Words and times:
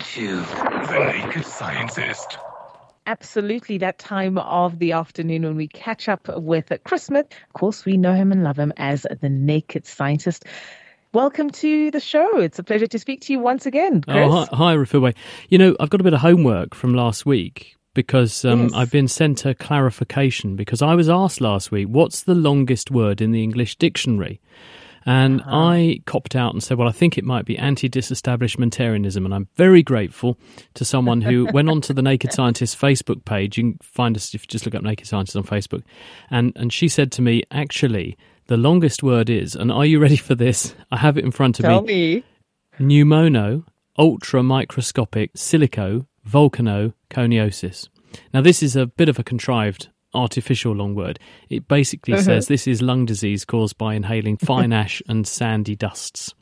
702. 0.00 0.36
The 0.92 1.26
Naked 1.26 1.46
Scientist. 1.46 2.38
Absolutely, 3.06 3.78
that 3.78 3.98
time 4.00 4.38
of 4.38 4.80
the 4.80 4.90
afternoon 4.90 5.42
when 5.42 5.54
we 5.54 5.68
catch 5.68 6.08
up 6.08 6.28
with 6.36 6.72
Chris 6.84 7.04
Smith. 7.04 7.26
Of 7.30 7.52
course, 7.52 7.84
we 7.84 7.96
know 7.96 8.12
him 8.12 8.32
and 8.32 8.42
love 8.42 8.58
him 8.58 8.72
as 8.76 9.06
the 9.20 9.28
Naked 9.28 9.86
Scientist. 9.86 10.46
Welcome 11.12 11.50
to 11.50 11.92
the 11.92 12.00
show. 12.00 12.40
It's 12.40 12.58
a 12.58 12.64
pleasure 12.64 12.88
to 12.88 12.98
speak 12.98 13.20
to 13.22 13.32
you 13.32 13.38
once 13.38 13.66
again, 13.66 14.00
Chris. 14.00 14.16
Oh, 14.18 14.30
hi, 14.30 14.56
hi 14.56 14.74
Refilwe. 14.74 15.14
You 15.48 15.58
know, 15.58 15.76
I've 15.78 15.90
got 15.90 16.00
a 16.00 16.04
bit 16.04 16.14
of 16.14 16.20
homework 16.20 16.74
from 16.74 16.94
last 16.94 17.24
week 17.24 17.76
because 17.94 18.44
um, 18.44 18.62
Yes. 18.62 18.72
I've 18.74 18.90
been 18.90 19.06
sent 19.06 19.44
a 19.44 19.54
clarification 19.54 20.56
because 20.56 20.82
I 20.82 20.96
was 20.96 21.08
asked 21.08 21.40
last 21.40 21.70
week, 21.70 21.86
what's 21.86 22.22
the 22.22 22.34
longest 22.34 22.90
word 22.90 23.20
in 23.20 23.30
the 23.30 23.44
English 23.44 23.76
dictionary? 23.76 24.40
And 25.06 25.40
Uh-huh. 25.42 25.50
I 25.54 26.00
copped 26.06 26.34
out 26.34 26.52
and 26.54 26.62
said, 26.62 26.78
well, 26.78 26.88
I 26.88 26.92
think 26.92 27.18
it 27.18 27.24
might 27.24 27.44
be 27.44 27.58
anti 27.58 27.88
disestablishmentarianism. 27.88 29.24
And 29.24 29.34
I'm 29.34 29.48
very 29.56 29.82
grateful 29.82 30.38
to 30.74 30.84
someone 30.84 31.20
who 31.20 31.46
went 31.52 31.68
onto 31.68 31.92
the 31.92 32.02
Naked 32.02 32.32
Scientist 32.32 32.78
Facebook 32.80 33.24
page. 33.24 33.58
You 33.58 33.64
can 33.72 33.78
find 33.82 34.16
us 34.16 34.34
if 34.34 34.42
you 34.42 34.46
just 34.48 34.64
look 34.66 34.74
up 34.74 34.82
Naked 34.82 35.06
Scientist 35.06 35.36
on 35.36 35.44
Facebook. 35.44 35.82
And, 36.30 36.52
and 36.56 36.72
she 36.72 36.88
said 36.88 37.12
to 37.12 37.22
me, 37.22 37.42
actually, 37.50 38.16
the 38.46 38.56
longest 38.56 39.02
word 39.02 39.30
is, 39.30 39.54
and 39.54 39.70
are 39.72 39.86
you 39.86 39.98
ready 39.98 40.16
for 40.16 40.34
this? 40.34 40.74
I 40.90 40.98
have 40.98 41.16
it 41.18 41.24
in 41.24 41.30
front 41.30 41.58
of 41.58 41.64
Tell 41.64 41.82
me 41.82 42.16
me. 42.16 42.24
pneumono 42.78 43.64
ultra 43.98 44.42
microscopic 44.42 45.32
silico 45.34 46.06
volcano 46.24 46.92
coniosis. 47.10 47.88
Now, 48.32 48.40
this 48.42 48.62
is 48.62 48.76
a 48.76 48.86
bit 48.86 49.08
of 49.08 49.18
a 49.18 49.24
contrived 49.24 49.88
artificial 50.14 50.72
long 50.72 50.94
word. 50.94 51.18
It 51.48 51.68
basically 51.68 52.14
uh-huh. 52.14 52.22
says 52.22 52.48
this 52.48 52.66
is 52.66 52.82
lung 52.82 53.04
disease 53.06 53.44
caused 53.44 53.78
by 53.78 53.94
inhaling 53.94 54.36
fine 54.44 54.72
ash 54.72 55.02
and 55.08 55.26
sandy 55.26 55.76
dusts. 55.76 56.34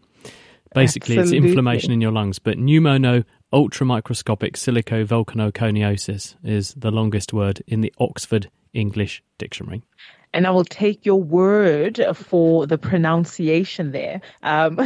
Basically, 0.75 1.19
Absolutely. 1.19 1.39
it's 1.39 1.47
inflammation 1.47 1.93
in 1.93 2.00
your 2.00 2.12
lungs, 2.12 2.39
but 2.39 2.56
pneumono 2.56 3.25
ultra 3.53 3.84
microscopic 3.84 4.55
silico 4.55 5.05
volcanoconiosis 5.05 6.34
is 6.43 6.73
the 6.75 6.91
longest 6.91 7.33
word 7.33 7.62
in 7.67 7.83
the 7.83 7.93
Oxford 7.98 8.50
English 8.73 9.23
Dictionary. 9.39 9.83
And 10.34 10.47
I 10.47 10.50
will 10.50 10.64
take 10.64 11.05
your 11.05 11.22
word 11.22 12.00
for 12.14 12.66
the 12.66 12.78
pronunciation 12.78 13.92
there, 13.92 14.20
um, 14.42 14.77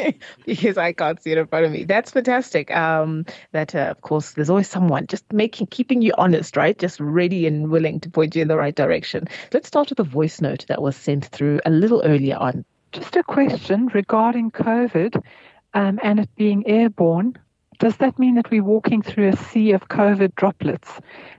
because 0.44 0.76
I 0.76 0.92
can't 0.92 1.22
see 1.22 1.32
it 1.32 1.38
in 1.38 1.46
front 1.46 1.66
of 1.66 1.72
me. 1.72 1.84
That's 1.84 2.10
fantastic. 2.10 2.70
Um, 2.74 3.24
that, 3.52 3.74
uh, 3.74 3.88
of 3.90 4.00
course, 4.00 4.32
there's 4.32 4.50
always 4.50 4.68
someone 4.68 5.06
just 5.06 5.32
making, 5.32 5.68
keeping 5.68 6.02
you 6.02 6.12
honest, 6.18 6.56
right? 6.56 6.76
Just 6.78 6.98
ready 6.98 7.46
and 7.46 7.70
willing 7.70 8.00
to 8.00 8.10
point 8.10 8.34
you 8.34 8.42
in 8.42 8.48
the 8.48 8.56
right 8.56 8.74
direction. 8.74 9.28
Let's 9.52 9.68
start 9.68 9.90
with 9.90 10.00
a 10.00 10.04
voice 10.04 10.40
note 10.40 10.66
that 10.68 10.82
was 10.82 10.96
sent 10.96 11.26
through 11.26 11.60
a 11.64 11.70
little 11.70 12.02
earlier 12.04 12.36
on. 12.36 12.64
Just 12.92 13.16
a 13.16 13.22
question 13.22 13.88
regarding 13.88 14.50
COVID 14.50 15.22
um, 15.74 16.00
and 16.02 16.20
it 16.20 16.30
being 16.36 16.66
airborne. 16.66 17.36
Does 17.78 17.98
that 17.98 18.18
mean 18.18 18.36
that 18.36 18.50
we're 18.50 18.64
walking 18.64 19.02
through 19.02 19.28
a 19.28 19.36
sea 19.36 19.72
of 19.72 19.88
COVID 19.88 20.34
droplets? 20.34 20.90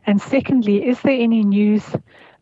And 0.06 0.22
secondly, 0.22 0.88
is 0.88 1.02
there 1.02 1.20
any 1.20 1.44
news 1.44 1.84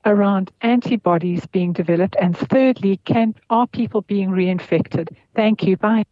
around 0.06 0.52
antibodies 0.62 1.46
being 1.48 1.74
developed? 1.74 2.16
And 2.20 2.38
thirdly, 2.38 3.00
can 3.06 3.36
are 3.50 3.68
people 3.68 4.02
being 4.02 4.30
reinfected? 4.30 5.10
Thank 5.36 5.64
you. 5.64 5.78
Bye. 5.78 6.06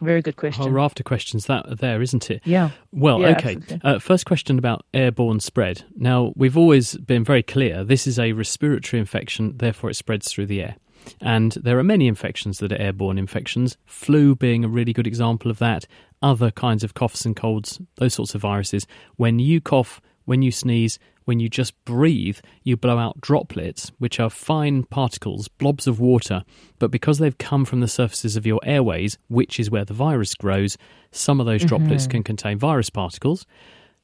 Very 0.00 0.22
good 0.22 0.36
question. 0.36 0.64
Oh, 0.64 0.70
raft 0.70 0.98
of 0.98 1.04
questions 1.04 1.44
that 1.46 1.78
there, 1.78 2.00
isn't 2.00 2.30
it? 2.30 2.40
Yeah. 2.44 2.70
Well, 2.90 3.20
Yeah, 3.20 3.36
okay. 3.36 3.58
Uh, 3.84 3.98
first 3.98 4.24
question 4.24 4.58
about 4.58 4.86
airborne 4.94 5.40
spread. 5.40 5.84
Now, 5.94 6.32
we've 6.36 6.56
always 6.56 6.96
been 6.96 7.22
very 7.22 7.42
clear 7.42 7.84
this 7.84 8.06
is 8.06 8.18
a 8.18 8.32
respiratory 8.32 8.98
infection, 8.98 9.58
therefore 9.58 9.90
it 9.90 9.94
spreads 9.96 10.32
through 10.32 10.46
the 10.46 10.62
air. 10.62 10.76
And 11.20 11.52
there 11.52 11.78
are 11.78 11.84
many 11.84 12.06
infections 12.06 12.58
that 12.58 12.72
are 12.72 12.80
airborne 12.80 13.18
infections, 13.18 13.76
flu 13.84 14.34
being 14.34 14.64
a 14.64 14.68
really 14.68 14.92
good 14.94 15.06
example 15.06 15.50
of 15.50 15.58
that, 15.58 15.86
other 16.22 16.50
kinds 16.50 16.82
of 16.82 16.94
coughs 16.94 17.24
and 17.26 17.36
colds, 17.36 17.78
those 17.96 18.14
sorts 18.14 18.34
of 18.34 18.40
viruses. 18.40 18.86
When 19.16 19.38
you 19.38 19.60
cough, 19.60 20.00
when 20.28 20.42
you 20.42 20.52
sneeze, 20.52 20.98
when 21.24 21.40
you 21.40 21.48
just 21.48 21.72
breathe, 21.86 22.38
you 22.62 22.76
blow 22.76 22.98
out 22.98 23.18
droplets, 23.18 23.90
which 23.98 24.20
are 24.20 24.28
fine 24.28 24.82
particles, 24.82 25.48
blobs 25.48 25.86
of 25.86 26.00
water, 26.00 26.44
but 26.78 26.90
because 26.90 27.18
they've 27.18 27.38
come 27.38 27.64
from 27.64 27.80
the 27.80 27.88
surfaces 27.88 28.36
of 28.36 28.46
your 28.46 28.60
airways, 28.62 29.16
which 29.28 29.58
is 29.58 29.70
where 29.70 29.86
the 29.86 29.94
virus 29.94 30.34
grows, 30.34 30.76
some 31.12 31.40
of 31.40 31.46
those 31.46 31.64
droplets 31.64 32.04
mm-hmm. 32.04 32.10
can 32.10 32.22
contain 32.24 32.58
virus 32.58 32.90
particles. 32.90 33.46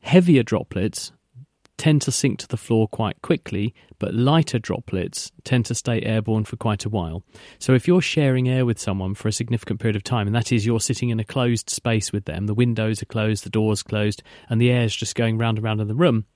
Heavier 0.01 0.43
droplets 0.43 1.13
tend 1.77 2.03
to 2.03 2.13
sink 2.13 2.39
to 2.39 2.49
the 2.49 2.57
floor 2.57 2.89
quite 2.89 3.21
quickly, 3.23 3.75
but 3.99 4.15
lighter 4.15 4.59
droplets 4.59 5.33
tend 5.45 5.67
to 5.67 5.75
stay 5.75 6.01
airborne 6.03 6.45
for 6.45 6.57
quite 6.57 6.85
a 6.85 6.89
while. 6.89 7.25
So 7.59 7.75
if 7.75 7.89
you're 7.89 8.01
sharing 8.01 8.49
air 8.49 8.65
with 8.65 8.79
someone 8.79 9.15
for 9.15 9.29
a 9.29 9.33
significant 9.33 9.81
period 9.81 9.97
of 9.97 10.05
time, 10.05 10.27
and 10.27 10.37
that 10.37 10.53
is 10.53 10.65
you're 10.65 10.81
sitting 10.81 11.11
in 11.11 11.21
a 11.21 11.25
closed 11.25 11.71
space 11.71 12.13
with 12.13 12.27
them, 12.27 12.47
the 12.47 12.55
windows 12.55 13.03
are 13.03 13.07
closed, 13.07 13.45
the 13.45 13.51
doors 13.51 13.83
closed, 13.83 14.23
and 14.49 14.61
the 14.61 14.71
air 14.71 14.85
is 14.85 14.95
just 14.95 15.15
going 15.15 15.39
round 15.39 15.59
and 15.59 15.65
round 15.65 15.81
in 15.81 15.89
the 15.89 15.95
room, 15.95 16.27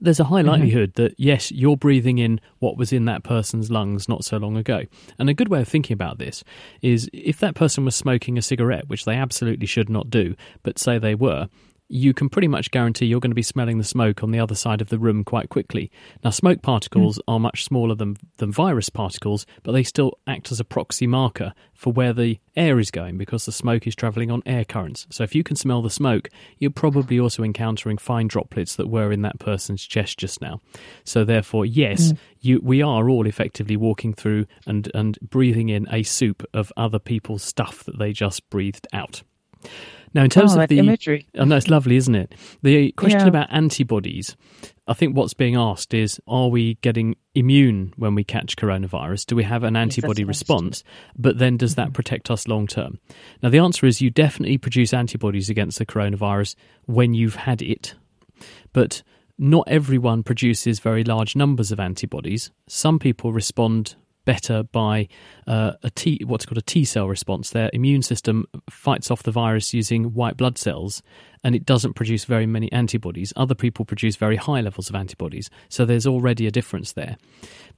there's 0.00 0.20
a 0.20 0.24
high 0.24 0.40
mm-hmm. 0.40 0.50
likelihood 0.50 0.94
that 0.94 1.14
yes, 1.18 1.50
you're 1.50 1.76
breathing 1.76 2.18
in 2.18 2.40
what 2.58 2.76
was 2.76 2.92
in 2.92 3.04
that 3.06 3.24
person's 3.24 3.70
lungs 3.70 4.08
not 4.08 4.24
so 4.24 4.36
long 4.36 4.56
ago. 4.56 4.82
And 5.18 5.28
a 5.28 5.34
good 5.34 5.48
way 5.48 5.60
of 5.60 5.68
thinking 5.68 5.94
about 5.94 6.18
this 6.18 6.44
is 6.82 7.10
if 7.12 7.38
that 7.40 7.54
person 7.54 7.84
was 7.84 7.96
smoking 7.96 8.38
a 8.38 8.42
cigarette, 8.42 8.88
which 8.88 9.04
they 9.04 9.14
absolutely 9.14 9.66
should 9.66 9.90
not 9.90 10.10
do, 10.10 10.34
but 10.62 10.78
say 10.78 10.98
they 10.98 11.14
were, 11.14 11.48
you 11.88 12.12
can 12.12 12.28
pretty 12.28 12.48
much 12.48 12.70
guarantee 12.70 13.06
you're 13.06 13.20
going 13.20 13.30
to 13.30 13.34
be 13.34 13.42
smelling 13.42 13.78
the 13.78 13.84
smoke 13.84 14.22
on 14.22 14.30
the 14.30 14.38
other 14.38 14.54
side 14.54 14.80
of 14.80 14.90
the 14.90 14.98
room 14.98 15.24
quite 15.24 15.48
quickly. 15.48 15.90
Now, 16.22 16.30
smoke 16.30 16.60
particles 16.60 17.16
hmm. 17.16 17.32
are 17.32 17.40
much 17.40 17.64
smaller 17.64 17.94
than, 17.94 18.16
than 18.36 18.52
virus 18.52 18.90
particles, 18.90 19.46
but 19.62 19.72
they 19.72 19.82
still 19.82 20.18
act 20.26 20.52
as 20.52 20.60
a 20.60 20.64
proxy 20.64 21.06
marker 21.06 21.54
for 21.74 21.92
where 21.92 22.12
the 22.12 22.38
air 22.56 22.78
is 22.78 22.90
going 22.90 23.16
because 23.16 23.46
the 23.46 23.52
smoke 23.52 23.86
is 23.86 23.94
travelling 23.94 24.30
on 24.30 24.42
air 24.44 24.64
currents. 24.64 25.06
So, 25.10 25.24
if 25.24 25.34
you 25.34 25.42
can 25.42 25.56
smell 25.56 25.80
the 25.80 25.90
smoke, 25.90 26.28
you're 26.58 26.70
probably 26.70 27.18
also 27.18 27.42
encountering 27.42 27.96
fine 27.96 28.28
droplets 28.28 28.76
that 28.76 28.88
were 28.88 29.10
in 29.10 29.22
that 29.22 29.38
person's 29.38 29.82
chest 29.82 30.18
just 30.18 30.42
now. 30.42 30.60
So, 31.04 31.24
therefore, 31.24 31.64
yes, 31.64 32.10
hmm. 32.10 32.16
you, 32.40 32.60
we 32.62 32.82
are 32.82 33.08
all 33.08 33.26
effectively 33.26 33.76
walking 33.76 34.12
through 34.12 34.46
and, 34.66 34.90
and 34.94 35.18
breathing 35.20 35.70
in 35.70 35.86
a 35.90 36.02
soup 36.02 36.44
of 36.52 36.70
other 36.76 36.98
people's 36.98 37.42
stuff 37.42 37.84
that 37.84 37.98
they 37.98 38.12
just 38.12 38.48
breathed 38.50 38.86
out. 38.92 39.22
Now, 40.14 40.24
in 40.24 40.30
terms 40.30 40.56
Oh, 40.56 40.60
of 40.60 40.68
the 40.68 40.78
imagery. 40.78 41.28
Oh, 41.36 41.42
I 41.42 41.44
know 41.44 41.56
it's 41.56 41.68
lovely, 41.68 41.96
isn't 41.96 42.14
it? 42.14 42.34
The 42.62 42.92
question 42.92 43.20
Yeah. 43.20 43.26
about 43.26 43.48
antibodies. 43.50 44.36
I 44.86 44.94
think 44.94 45.14
what's 45.14 45.34
being 45.34 45.54
asked 45.54 45.92
is: 45.92 46.20
Are 46.26 46.48
we 46.48 46.74
getting 46.76 47.16
immune 47.34 47.92
when 47.96 48.14
we 48.14 48.24
catch 48.24 48.56
coronavirus? 48.56 49.26
Do 49.26 49.36
we 49.36 49.44
have 49.44 49.62
an 49.62 49.76
antibody 49.76 50.22
that's 50.22 50.28
response? 50.28 50.82
But 51.16 51.38
then, 51.38 51.56
does 51.56 51.74
that 51.74 51.88
mm-hmm. 51.88 51.92
protect 51.92 52.30
us 52.30 52.48
long 52.48 52.66
term? 52.66 52.98
Now, 53.42 53.50
the 53.50 53.58
answer 53.58 53.86
is: 53.86 54.00
you 54.00 54.10
definitely 54.10 54.58
produce 54.58 54.94
antibodies 54.94 55.50
against 55.50 55.78
the 55.78 55.86
coronavirus 55.86 56.54
when 56.86 57.12
you've 57.14 57.36
had 57.36 57.60
it, 57.60 57.94
but 58.72 59.02
not 59.38 59.68
everyone 59.68 60.22
produces 60.22 60.80
very 60.80 61.04
large 61.04 61.36
numbers 61.36 61.70
of 61.70 61.78
antibodies. 61.78 62.50
Some 62.66 62.98
people 62.98 63.32
respond 63.32 63.94
better 64.28 64.62
by 64.62 65.08
uh, 65.46 65.72
a 65.82 65.88
T, 65.88 66.20
what's 66.26 66.44
called 66.44 66.58
a 66.58 66.62
T 66.62 66.84
cell 66.84 67.08
response. 67.08 67.48
Their 67.48 67.70
immune 67.72 68.02
system 68.02 68.44
fights 68.68 69.10
off 69.10 69.22
the 69.22 69.30
virus 69.30 69.72
using 69.72 70.12
white 70.12 70.36
blood 70.36 70.58
cells, 70.58 71.02
and 71.42 71.54
it 71.54 71.64
doesn't 71.64 71.94
produce 71.94 72.26
very 72.26 72.44
many 72.44 72.70
antibodies. 72.70 73.32
Other 73.36 73.54
people 73.54 73.86
produce 73.86 74.16
very 74.16 74.36
high 74.36 74.60
levels 74.60 74.90
of 74.90 74.94
antibodies, 74.94 75.48
so 75.70 75.86
there's 75.86 76.06
already 76.06 76.46
a 76.46 76.50
difference 76.50 76.92
there. 76.92 77.16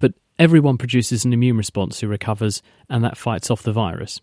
But 0.00 0.14
everyone 0.40 0.76
produces 0.76 1.24
an 1.24 1.32
immune 1.32 1.56
response 1.56 2.00
who 2.00 2.08
recovers, 2.08 2.62
and 2.88 3.04
that 3.04 3.16
fights 3.16 3.48
off 3.48 3.62
the 3.62 3.72
virus. 3.72 4.20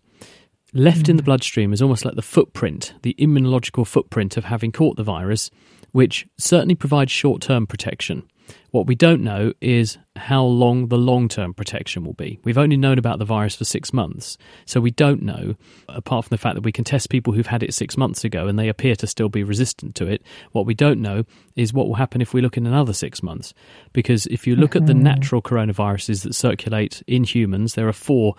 Left 0.74 1.08
in 1.08 1.16
the 1.16 1.24
bloodstream 1.24 1.72
is 1.72 1.82
almost 1.82 2.04
like 2.04 2.16
the 2.16 2.22
footprint, 2.22 2.94
the 3.04 3.16
immunological 3.18 3.88
footprint 3.88 4.36
of 4.36 4.44
having 4.44 4.74
caught 4.74 4.98
the 4.98 5.04
virus, 5.04 5.50
which 5.94 6.28
certainly 6.38 6.76
provides 6.76 7.10
short 7.10 7.42
term 7.42 7.66
protection. 7.66 8.28
What 8.72 8.86
we 8.86 8.96
don't 8.96 9.24
know 9.24 9.54
is 9.62 9.98
how 10.16 10.44
long 10.44 10.88
the 10.88 10.98
long 10.98 11.30
term 11.30 11.54
protection 11.54 12.04
will 12.04 12.14
be. 12.14 12.40
We've 12.44 12.58
only 12.58 12.76
known 12.76 12.98
about 12.98 13.20
the 13.20 13.26
virus 13.26 13.56
for 13.56 13.64
six 13.64 13.94
months, 13.94 14.38
so 14.66 14.82
we 14.82 14.92
don't 14.92 15.22
know, 15.22 15.56
apart 15.88 16.26
from 16.26 16.36
the 16.36 16.38
fact 16.38 16.56
that 16.56 16.64
we 16.64 16.72
can 16.72 16.84
test 16.84 17.10
people 17.10 17.34
who've 17.34 17.48
had 17.48 17.64
it 17.64 17.74
six 17.74 17.96
months 17.96 18.24
ago 18.24 18.48
and 18.48 18.60
they 18.60 18.68
appear 18.68 18.96
to 18.98 19.08
still 19.08 19.30
be 19.30 19.44
resistant 19.44 19.96
to 19.96 20.08
it. 20.08 20.22
What 20.52 20.66
we 20.66 20.74
don't 20.74 21.02
know 21.02 21.24
is 21.56 21.74
what 21.74 21.88
will 21.88 21.96
happen 21.96 22.22
if 22.22 22.34
we 22.34 22.42
look 22.42 22.58
in 22.58 22.68
another 22.68 22.94
six 22.94 23.24
months. 23.24 23.54
Because 23.94 24.26
if 24.28 24.46
you 24.46 24.56
look 24.56 24.72
mm-hmm. 24.72 24.84
at 24.84 24.88
the 24.88 24.94
natural 25.12 25.42
coronaviruses 25.42 26.24
that 26.24 26.36
circulate 26.36 27.02
in 27.08 27.24
humans, 27.24 27.76
there 27.76 27.88
are 27.88 27.94
four 27.94 28.36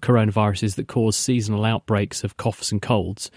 coronaviruses 0.00 0.74
that 0.74 0.88
cause 0.88 1.16
seasonal 1.16 1.64
outbreaks 1.64 2.24
of 2.24 2.36
coughs 2.36 2.72
and 2.72 2.82
colds 2.82 3.30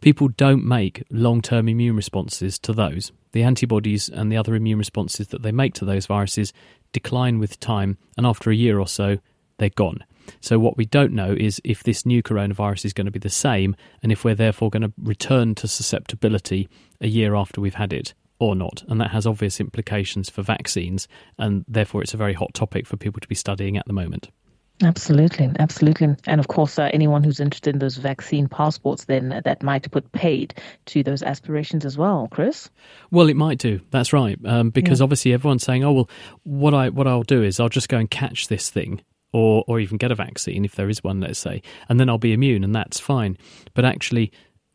people 0.00 0.28
don't 0.28 0.64
make 0.64 1.02
long 1.10 1.42
term 1.42 1.68
immune 1.68 1.96
responses 1.96 2.58
to 2.60 2.72
those. 2.72 3.12
The 3.32 3.42
antibodies 3.42 4.08
and 4.08 4.32
the 4.32 4.36
other 4.36 4.54
immune 4.54 4.78
responses 4.78 5.28
that 5.28 5.42
they 5.42 5.52
make 5.52 5.74
to 5.74 5.84
those 5.88 6.06
viruses 6.06 6.52
decline 6.92 7.38
with 7.38 7.60
time, 7.60 7.98
and 8.16 8.26
after 8.26 8.50
a 8.50 8.54
year 8.54 8.78
or 8.78 8.88
so, 8.88 9.18
they're 9.58 9.68
gone. 9.70 10.04
So, 10.40 10.58
what 10.58 10.76
we 10.76 10.84
don't 10.84 11.12
know 11.12 11.34
is 11.38 11.60
if 11.64 11.82
this 11.82 12.06
new 12.06 12.22
coronavirus 12.22 12.84
is 12.84 12.92
going 12.92 13.06
to 13.06 13.10
be 13.10 13.18
the 13.18 13.30
same, 13.30 13.74
and 14.02 14.12
if 14.12 14.24
we're 14.24 14.34
therefore 14.34 14.70
going 14.70 14.82
to 14.82 14.92
return 15.02 15.54
to 15.56 15.68
susceptibility 15.68 16.68
a 17.00 17.08
year 17.08 17.34
after 17.34 17.60
we've 17.60 17.74
had 17.74 17.92
it 17.92 18.14
or 18.38 18.54
not. 18.54 18.84
And 18.88 19.00
that 19.00 19.10
has 19.10 19.26
obvious 19.26 19.60
implications 19.60 20.30
for 20.30 20.42
vaccines, 20.42 21.08
and 21.38 21.64
therefore 21.66 22.02
it's 22.02 22.14
a 22.14 22.18
very 22.18 22.34
hot 22.34 22.54
topic 22.54 22.86
for 22.86 22.96
people 22.96 23.20
to 23.20 23.28
be 23.28 23.34
studying 23.34 23.76
at 23.76 23.86
the 23.86 23.92
moment. 23.92 24.30
Absolutely, 24.82 25.50
absolutely. 25.58 26.14
And 26.26 26.38
of 26.38 26.46
course, 26.46 26.78
uh, 26.78 26.88
anyone 26.92 27.24
who's 27.24 27.40
interested 27.40 27.74
in 27.74 27.80
those 27.80 27.96
vaccine 27.96 28.46
passports, 28.48 29.06
then 29.06 29.32
uh, 29.32 29.40
that 29.44 29.62
might 29.62 29.90
put 29.90 30.10
paid 30.12 30.54
to 30.86 31.02
those 31.02 31.22
aspirations 31.22 31.84
as 31.84 31.98
well, 31.98 32.28
Chris. 32.30 32.70
Well, 33.10 33.28
it 33.28 33.36
might 33.36 33.58
do. 33.58 33.80
That's 33.90 34.12
right. 34.12 34.38
Um, 34.44 34.70
because 34.70 35.00
yeah. 35.00 35.04
obviously 35.04 35.32
everyone's 35.32 35.64
saying, 35.64 35.82
oh, 35.82 35.92
well, 35.92 36.10
what, 36.44 36.74
I, 36.74 36.90
what 36.90 37.08
I'll 37.08 37.24
do 37.24 37.42
is 37.42 37.58
I'll 37.58 37.68
just 37.68 37.88
go 37.88 37.98
and 37.98 38.08
catch 38.08 38.46
this 38.46 38.70
thing 38.70 39.02
or, 39.32 39.64
or 39.66 39.80
even 39.80 39.98
get 39.98 40.12
a 40.12 40.14
vaccine 40.14 40.64
if 40.64 40.76
there 40.76 40.88
is 40.88 41.02
one, 41.02 41.20
let's 41.20 41.40
say, 41.40 41.60
and 41.88 41.98
then 41.98 42.08
I'll 42.08 42.18
be 42.18 42.32
immune 42.32 42.62
and 42.62 42.74
that's 42.74 43.00
fine. 43.00 43.36
But 43.74 43.84
actually, 43.84 44.32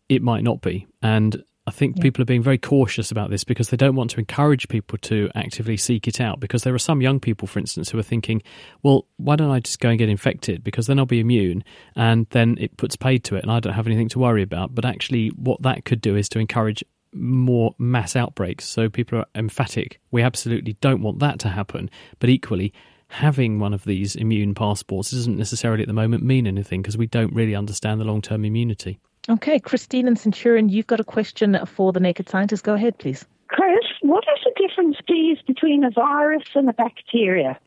it 0.09 0.21
might 0.21 0.43
not 0.43 0.61
be. 0.61 0.85
And 1.01 1.43
I 1.65 1.71
think 1.71 1.95
yeah. 1.97 2.03
people 2.03 2.21
are 2.21 2.25
being 2.25 2.43
very 2.43 2.57
cautious 2.57 3.09
about 3.09 3.29
this 3.29 3.45
because 3.45 3.69
they 3.69 3.77
don't 3.77 3.95
want 3.95 4.09
to 4.11 4.19
encourage 4.19 4.67
people 4.67 4.97
to 4.99 5.29
actively 5.33 5.77
seek 5.77 6.07
it 6.07 6.19
out. 6.19 6.39
Because 6.39 6.63
there 6.63 6.73
are 6.73 6.79
some 6.79 7.01
young 7.01 7.19
people, 7.19 7.47
for 7.47 7.59
instance, 7.59 7.89
who 7.89 7.97
are 7.97 8.03
thinking, 8.03 8.43
well, 8.81 9.07
why 9.15 9.37
don't 9.37 9.51
I 9.51 9.61
just 9.61 9.79
go 9.79 9.89
and 9.89 9.97
get 9.97 10.09
infected? 10.09 10.63
Because 10.63 10.87
then 10.87 10.99
I'll 10.99 11.05
be 11.05 11.21
immune 11.21 11.63
and 11.95 12.27
then 12.31 12.57
it 12.59 12.75
puts 12.75 12.97
paid 12.97 13.23
to 13.25 13.35
it 13.35 13.43
and 13.43 13.51
I 13.51 13.61
don't 13.61 13.73
have 13.73 13.87
anything 13.87 14.09
to 14.09 14.19
worry 14.19 14.43
about. 14.43 14.75
But 14.75 14.83
actually, 14.83 15.29
what 15.29 15.61
that 15.61 15.85
could 15.85 16.01
do 16.01 16.17
is 16.17 16.27
to 16.29 16.39
encourage 16.39 16.83
more 17.13 17.73
mass 17.77 18.15
outbreaks. 18.15 18.67
So 18.67 18.89
people 18.89 19.19
are 19.19 19.25
emphatic. 19.35 20.01
We 20.11 20.21
absolutely 20.21 20.73
don't 20.81 21.01
want 21.01 21.19
that 21.19 21.39
to 21.39 21.49
happen. 21.49 21.89
But 22.19 22.29
equally, 22.29 22.73
having 23.07 23.59
one 23.59 23.73
of 23.73 23.85
these 23.85 24.15
immune 24.15 24.53
passports 24.53 25.11
doesn't 25.11 25.37
necessarily 25.37 25.83
at 25.83 25.87
the 25.87 25.93
moment 25.93 26.23
mean 26.23 26.47
anything 26.47 26.81
because 26.81 26.97
we 26.97 27.07
don't 27.07 27.33
really 27.33 27.55
understand 27.55 28.01
the 28.01 28.05
long 28.05 28.21
term 28.21 28.43
immunity. 28.43 28.99
Okay, 29.29 29.59
Christine 29.59 30.07
and 30.07 30.19
Centurion, 30.19 30.67
you've 30.67 30.87
got 30.87 30.99
a 30.99 31.03
question 31.03 31.57
for 31.65 31.93
the 31.93 31.99
Naked 31.99 32.27
Scientist. 32.27 32.63
Go 32.63 32.73
ahead, 32.73 32.97
please. 32.97 33.25
Chris, 33.47 33.85
what 34.01 34.23
is 34.35 34.43
the 34.43 34.67
difference, 34.67 34.97
please, 35.07 35.37
between 35.47 35.83
a 35.83 35.91
virus 35.91 36.43
and 36.55 36.69
a 36.69 36.73
bacteria? 36.73 37.57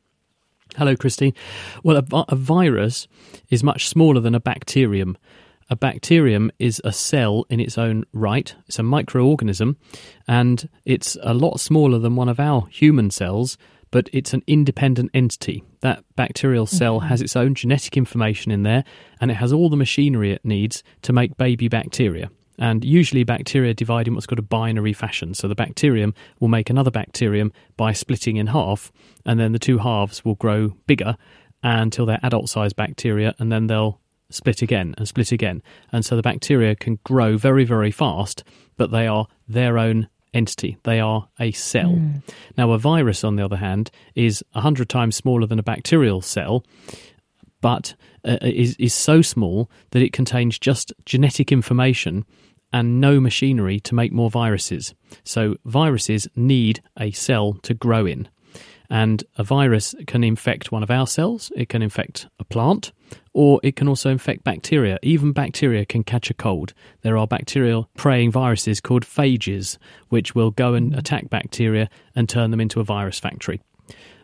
Hello, 0.76 0.97
Christine. 0.97 1.32
Well, 1.82 1.97
a, 1.97 2.25
a 2.29 2.37
virus 2.37 3.08
is 3.49 3.62
much 3.62 3.88
smaller 3.88 4.20
than 4.20 4.35
a 4.35 4.41
bacterium. 4.41 5.17
A 5.70 5.76
bacterium 5.76 6.50
is 6.58 6.81
a 6.85 6.93
cell 6.93 7.47
in 7.49 7.59
its 7.59 7.79
own 7.79 8.05
right. 8.12 8.55
It's 8.67 8.79
a 8.79 8.82
microorganism, 8.82 9.76
and 10.29 10.69
it's 10.85 11.17
a 11.23 11.35
lot 11.35 11.59
smaller 11.61 11.99
than 11.99 12.17
one 12.17 12.29
of 12.29 12.38
our 12.38 12.67
human 12.67 13.11
cells, 13.11 13.56
but 13.91 14.09
it's 14.12 14.35
an 14.35 14.43
independent 14.47 15.11
entity. 15.15 15.62
That 15.81 16.05
bacterial 16.17 16.67
cell 16.67 16.99
mm-hmm. 16.99 17.09
has 17.09 17.21
its 17.23 17.37
own 17.37 17.55
genetic 17.55 17.97
information 17.97 18.53
in 18.53 18.62
there, 18.62 18.85
and 19.21 19.31
it 19.31 19.35
has 19.35 19.53
all 19.53 19.71
the 19.71 19.77
machinery 19.77 20.33
it 20.33 20.44
needs 20.44 20.83
to 21.03 21.12
make 21.12 21.37
baby 21.37 21.69
bacteria. 21.69 22.31
And 22.59 22.85
usually, 22.85 23.23
bacteria 23.23 23.75
divide 23.75 24.09
in 24.09 24.15
what's 24.15 24.27
called 24.27 24.38
a 24.38 24.43
binary 24.43 24.94
fashion. 24.94 25.35
So 25.35 25.47
the 25.47 25.55
bacterium 25.55 26.15
will 26.41 26.49
make 26.49 26.71
another 26.71 26.91
bacterium 26.91 27.53
by 27.77 27.93
splitting 27.93 28.37
in 28.37 28.49
half, 28.49 28.91
and 29.25 29.38
then 29.38 29.53
the 29.53 29.59
two 29.59 29.79
halves 29.79 30.25
will 30.25 30.37
grow 30.37 30.69
bigger 30.87 31.17
until 31.62 32.06
they're 32.06 32.21
adult 32.23 32.49
sized 32.49 32.77
bacteria, 32.77 33.35
and 33.38 33.53
then 33.53 33.67
they'll 33.67 34.00
split 34.31 34.62
again 34.62 34.94
and 34.99 35.06
split 35.06 35.33
again. 35.33 35.62
And 35.93 36.05
so 36.05 36.17
the 36.17 36.23
bacteria 36.23 36.75
can 36.75 36.99
grow 37.05 37.37
very, 37.37 37.65
very 37.65 37.91
fast, 37.91 38.43
but 38.77 38.91
they 38.91 39.06
are 39.06 39.27
their 39.47 39.79
own 39.79 40.09
entity. 40.37 40.77
They 40.85 41.00
are 41.00 41.29
a 41.41 41.53
cell. 41.53 41.93
Mm. 41.93 42.23
Now, 42.56 42.73
a 42.73 42.79
virus, 42.79 43.25
on 43.25 43.37
the 43.37 43.44
other 43.44 43.56
hand, 43.56 43.91
is 44.15 44.44
100 44.53 44.88
times 44.88 45.17
smaller 45.17 45.47
than 45.47 45.59
a 45.59 45.65
bacterial 45.65 46.21
cell, 46.21 46.65
but 47.61 47.94
uh, 48.25 48.38
is, 48.43 48.77
is 48.77 48.94
so 48.94 49.23
small 49.23 49.71
that 49.91 50.03
it 50.03 50.12
contains 50.12 50.59
just 50.59 50.93
genetic 51.05 51.50
information 51.50 52.25
and 52.73 53.00
no 53.00 53.21
machinery 53.21 53.81
to 53.81 53.94
make 53.94 54.12
more 54.12 54.31
viruses. 54.31 54.94
So, 55.25 55.56
viruses 55.65 56.29
need 56.37 56.83
a 56.99 57.11
cell 57.12 57.55
to 57.62 57.75
grow 57.75 58.06
in. 58.06 58.29
And 58.88 59.25
a 59.37 59.44
virus 59.44 59.94
can 60.06 60.23
infect 60.23 60.71
one 60.71 60.83
of 60.83 60.91
our 60.91 61.06
cells, 61.06 61.50
it 61.56 61.69
can 61.69 61.83
infect 61.83 62.29
a 62.38 62.44
plant, 62.44 62.93
or 63.33 63.61
it 63.62 63.77
can 63.77 63.88
also 63.88 64.11
infect 64.11 64.44
bacteria. 64.44 64.99
Even 65.03 65.33
bacteria 65.33 65.85
can 65.85 66.05
catch 66.05 66.31
a 66.31 66.35
cold. 66.35 66.73
There 67.03 67.19
are 67.19 67.27
bacterial 67.27 67.91
preying 67.97 68.31
viruses 68.31 68.81
called 68.81 69.05
phages, 69.05 69.79
which 70.09 70.35
will 70.35 70.50
go 70.50 70.75
and 70.75 70.94
attack 70.94 71.31
bacteria 71.31 71.88
and 72.15 72.29
turn 72.29 72.50
them 72.50 72.61
into 72.61 72.81
a 72.81 72.85
virus 72.85 73.19
factory. 73.19 73.61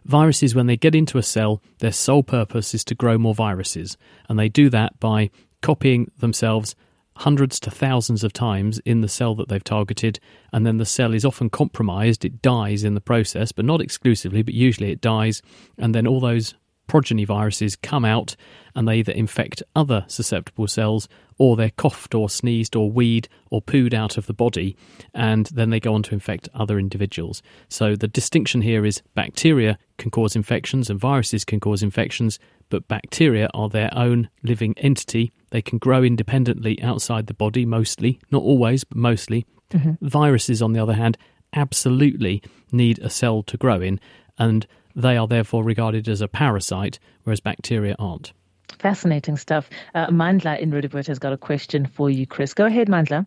Viruses, 0.05 0.55
when 0.55 0.67
they 0.67 0.77
get 0.77 0.95
into 0.95 1.19
a 1.19 1.23
cell, 1.23 1.63
their 1.79 1.93
sole 1.93 2.23
purpose 2.23 2.75
is 2.75 2.85
to 2.85 2.95
grow 2.95 3.19
more 3.19 3.35
viruses, 3.35 3.97
and 4.29 4.39
they 4.39 4.49
do 4.49 4.69
that 4.71 4.99
by 4.99 5.31
copying 5.61 6.11
themselves 6.19 6.75
hundreds 7.23 7.61
to 7.61 7.71
thousands 7.71 8.25
of 8.25 8.33
times 8.33 8.81
in 8.81 9.01
the 9.01 9.09
cell 9.09 9.37
that 9.37 9.49
they've 9.49 9.63
targeted, 9.63 10.19
and 10.53 10.67
then 10.67 10.79
the 10.79 10.85
cell 10.85 11.15
is 11.15 11.25
often 11.25 11.49
compromised. 11.49 12.25
It 12.25 12.43
dies 12.43 12.83
in 12.83 12.95
the 12.95 13.01
process, 13.01 13.53
but 13.53 13.65
not 13.65 13.81
exclusively, 13.81 14.43
but 14.43 14.55
usually 14.55 14.91
it 14.91 15.01
dies, 15.01 15.41
and 15.79 15.95
then 15.95 16.05
all 16.05 16.19
those 16.19 16.55
progeny 16.93 17.25
viruses 17.25 17.75
come 17.75 18.05
out 18.05 18.37
and 18.75 18.87
they 18.87 18.97
either 18.97 19.13
infect 19.13 19.63
other 19.75 20.05
susceptible 20.09 20.67
cells 20.67 21.09
or 21.39 21.57
they're 21.57 21.71
coughed 21.71 22.15
or 22.15 22.29
sneezed 22.29 22.77
or 22.77 22.91
weed 22.91 23.31
or 23.51 23.63
pooed 23.63 23.95
out 23.95 24.19
of 24.19 24.27
the 24.27 24.35
body 24.35 24.77
and 25.15 25.47
then 25.55 25.71
they 25.71 25.81
go 25.81 25.95
on 25.95 26.03
to 26.03 26.13
infect 26.13 26.51
other 26.53 26.79
individuals. 26.79 27.43
So 27.71 27.97
the 27.97 28.09
distinction 28.09 28.61
here 28.61 28.85
is 28.85 29.01
bacteria 29.15 29.79
can 29.97 30.11
cause 30.11 30.37
infections 30.37 30.91
and 30.91 31.01
viruses 31.01 31.47
can 31.47 31.61
cause 31.61 31.83
infections, 31.83 32.39
but 32.69 32.89
bacteria 32.89 33.49
are 33.55 33.71
their 33.71 33.89
own 33.97 34.29
living 34.43 34.75
entity. 34.77 35.33
They 35.49 35.63
can 35.63 35.79
grow 35.79 36.03
independently 36.03 36.79
outside 36.83 37.27
the 37.27 37.33
body 37.33 37.65
mostly, 37.65 38.21
not 38.31 38.43
always, 38.43 38.85
but 38.85 38.99
mostly. 38.99 39.47
Mm-hmm. 39.71 40.07
Viruses, 40.07 40.61
on 40.61 40.75
the 40.75 40.83
other 40.83 40.93
hand, 40.93 41.17
absolutely 41.55 42.43
need 42.71 42.99
a 42.99 43.09
cell 43.09 43.43
to 43.45 43.57
grow 43.57 43.81
in 43.81 43.99
and 44.39 44.67
they 44.95 45.17
are 45.17 45.27
therefore 45.27 45.65
regarded 45.65 46.09
as 46.09 46.21
a 46.21 46.29
parasite, 46.29 46.99
whereas 47.25 47.41
bacteria 47.41 47.97
aren't. 47.99 48.33
Fascinating 48.79 49.37
stuff. 49.37 49.69
Uh, 49.95 50.09
Mandla 50.09 50.59
in 50.59 50.71
Roodepoort 50.71 51.07
has 51.07 51.19
got 51.19 51.33
a 51.33 51.37
question 51.37 51.87
for 51.87 52.11
you, 52.11 52.27
Chris. 52.27 52.55
Go 52.55 52.67
ahead, 52.67 52.89
Mandla. 52.89 53.27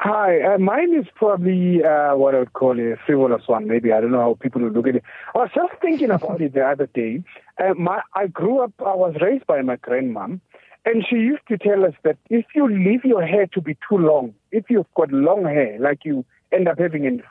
Hi, 0.00 0.42
uh, 0.42 0.58
mine 0.58 0.94
is 0.94 1.06
probably 1.14 1.82
uh, 1.82 2.14
what 2.16 2.34
I 2.34 2.40
would 2.40 2.52
call 2.52 2.78
a 2.78 2.96
frivolous 3.06 3.42
one. 3.46 3.66
Maybe 3.66 3.92
I 3.92 4.00
don't 4.00 4.10
know 4.10 4.20
how 4.20 4.36
people 4.38 4.60
would 4.62 4.74
look 4.74 4.88
at 4.88 4.96
it. 4.96 5.04
I 5.34 5.38
was 5.38 5.50
just 5.54 5.80
thinking 5.80 6.10
about 6.10 6.42
it 6.42 6.52
the 6.52 6.62
other 6.62 6.86
day. 6.92 7.22
Uh, 7.58 7.74
my, 7.74 8.02
I 8.14 8.26
grew 8.26 8.62
up. 8.62 8.72
I 8.80 8.94
was 8.94 9.14
raised 9.22 9.46
by 9.46 9.62
my 9.62 9.76
grandmom, 9.76 10.40
and 10.84 11.06
she 11.08 11.16
used 11.16 11.46
to 11.48 11.56
tell 11.56 11.84
us 11.84 11.94
that 12.02 12.18
if 12.28 12.44
you 12.54 12.68
leave 12.68 13.04
your 13.04 13.24
hair 13.24 13.46
to 13.54 13.60
be 13.62 13.78
too 13.88 13.96
long, 13.96 14.34
if 14.50 14.64
you've 14.68 14.92
got 14.94 15.10
long 15.10 15.44
hair, 15.44 15.78
like 15.80 16.00
you 16.04 16.24
end 16.52 16.68
up 16.68 16.78
having 16.78 17.06
an, 17.06 17.22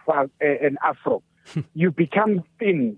an 0.41 0.77
afro, 0.83 1.21
you 1.75 1.91
become 1.91 2.43
thin. 2.57 2.97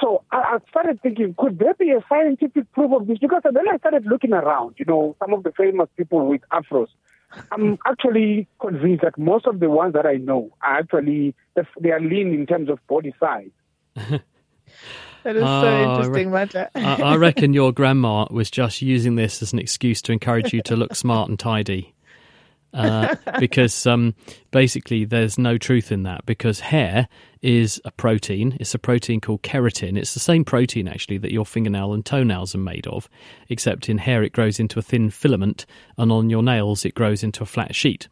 So 0.00 0.22
I, 0.30 0.36
I, 0.36 0.58
started 0.70 1.00
thinking, 1.02 1.34
could 1.36 1.58
there 1.58 1.74
be 1.74 1.90
a 1.90 2.04
scientific 2.08 2.70
proof 2.72 2.92
of 2.92 3.06
this? 3.06 3.18
Because 3.18 3.42
then 3.44 3.64
I 3.72 3.78
started 3.78 4.06
looking 4.06 4.32
around, 4.32 4.76
you 4.78 4.84
know, 4.84 5.16
some 5.18 5.32
of 5.32 5.42
the 5.42 5.52
famous 5.52 5.88
people 5.96 6.26
with 6.26 6.42
afros. 6.52 6.88
I'm 7.50 7.78
actually 7.86 8.46
convinced 8.60 9.02
that 9.02 9.18
most 9.18 9.46
of 9.46 9.60
the 9.60 9.70
ones 9.70 9.94
that 9.94 10.06
I 10.06 10.14
know 10.14 10.50
are 10.62 10.78
actually, 10.78 11.34
they 11.80 11.90
are 11.90 12.00
lean 12.00 12.32
in 12.32 12.46
terms 12.46 12.68
of 12.68 12.78
body 12.86 13.14
size. 13.18 13.50
That 15.22 15.36
is 15.36 15.42
so 15.42 15.46
oh, 15.46 16.00
interesting, 16.00 16.34
I, 16.34 17.00
I 17.00 17.14
reckon 17.14 17.52
your 17.54 17.72
grandma 17.72 18.26
was 18.30 18.50
just 18.50 18.82
using 18.82 19.14
this 19.14 19.40
as 19.40 19.52
an 19.52 19.60
excuse 19.60 20.02
to 20.02 20.12
encourage 20.12 20.52
you 20.52 20.62
to 20.62 20.74
look 20.74 20.96
smart 20.96 21.28
and 21.28 21.38
tidy. 21.38 21.94
Uh, 22.74 23.14
because 23.38 23.86
um, 23.86 24.14
basically 24.50 25.04
there's 25.04 25.38
no 25.38 25.58
truth 25.58 25.92
in 25.92 26.04
that 26.04 26.24
because 26.24 26.58
hair 26.58 27.06
is 27.42 27.80
a 27.84 27.90
protein. 27.90 28.56
It's 28.60 28.74
a 28.74 28.78
protein 28.78 29.20
called 29.20 29.42
keratin. 29.42 29.98
It's 29.98 30.14
the 30.14 30.20
same 30.20 30.44
protein 30.44 30.88
actually 30.88 31.18
that 31.18 31.32
your 31.32 31.44
fingernail 31.44 31.92
and 31.92 32.06
toenails 32.06 32.54
are 32.54 32.58
made 32.58 32.86
of, 32.86 33.08
except 33.48 33.88
in 33.88 33.98
hair 33.98 34.22
it 34.22 34.32
grows 34.32 34.60
into 34.60 34.78
a 34.78 34.82
thin 34.82 35.10
filament, 35.10 35.66
and 35.98 36.12
on 36.12 36.30
your 36.30 36.42
nails 36.42 36.84
it 36.84 36.94
grows 36.94 37.22
into 37.22 37.42
a 37.42 37.46
flat 37.46 37.74
sheet. 37.74 38.08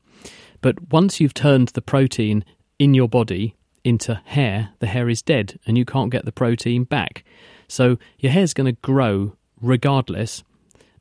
But 0.61 0.93
once 0.93 1.21
you've 1.21 1.35
turned 1.35 1.69
the 1.69 1.83
protein 1.83 2.45
in 2.79 2.93
your 2.93 3.09
body 3.09 3.57
into 3.85 4.21
hair, 4.25 4.71
the 4.81 4.87
hair 4.87 5.09
is 5.09 5.23
dead 5.23 5.59
and 5.67 5.79
you 5.79 5.85
can't 5.85 6.11
get 6.11 6.25
the 6.25 6.33
protein 6.33 6.85
back. 6.85 7.25
So 7.69 7.99
your 8.19 8.33
hair's 8.33 8.53
going 8.53 8.75
to 8.75 8.81
grow 8.83 9.37
regardless, 9.61 10.43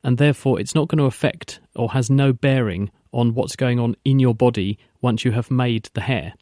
and 0.04 0.18
therefore 0.18 0.60
it's 0.60 0.74
not 0.74 0.88
going 0.88 0.98
to 0.98 1.04
affect 1.04 1.60
or 1.74 1.90
has 1.92 2.08
no 2.08 2.32
bearing 2.32 2.90
on 3.12 3.34
what's 3.34 3.56
going 3.56 3.80
on 3.80 3.96
in 4.04 4.20
your 4.20 4.34
body 4.34 4.78
once 5.00 5.24
you 5.24 5.32
have 5.32 5.50
made 5.50 5.90
the 5.94 6.02
hair. 6.02 6.34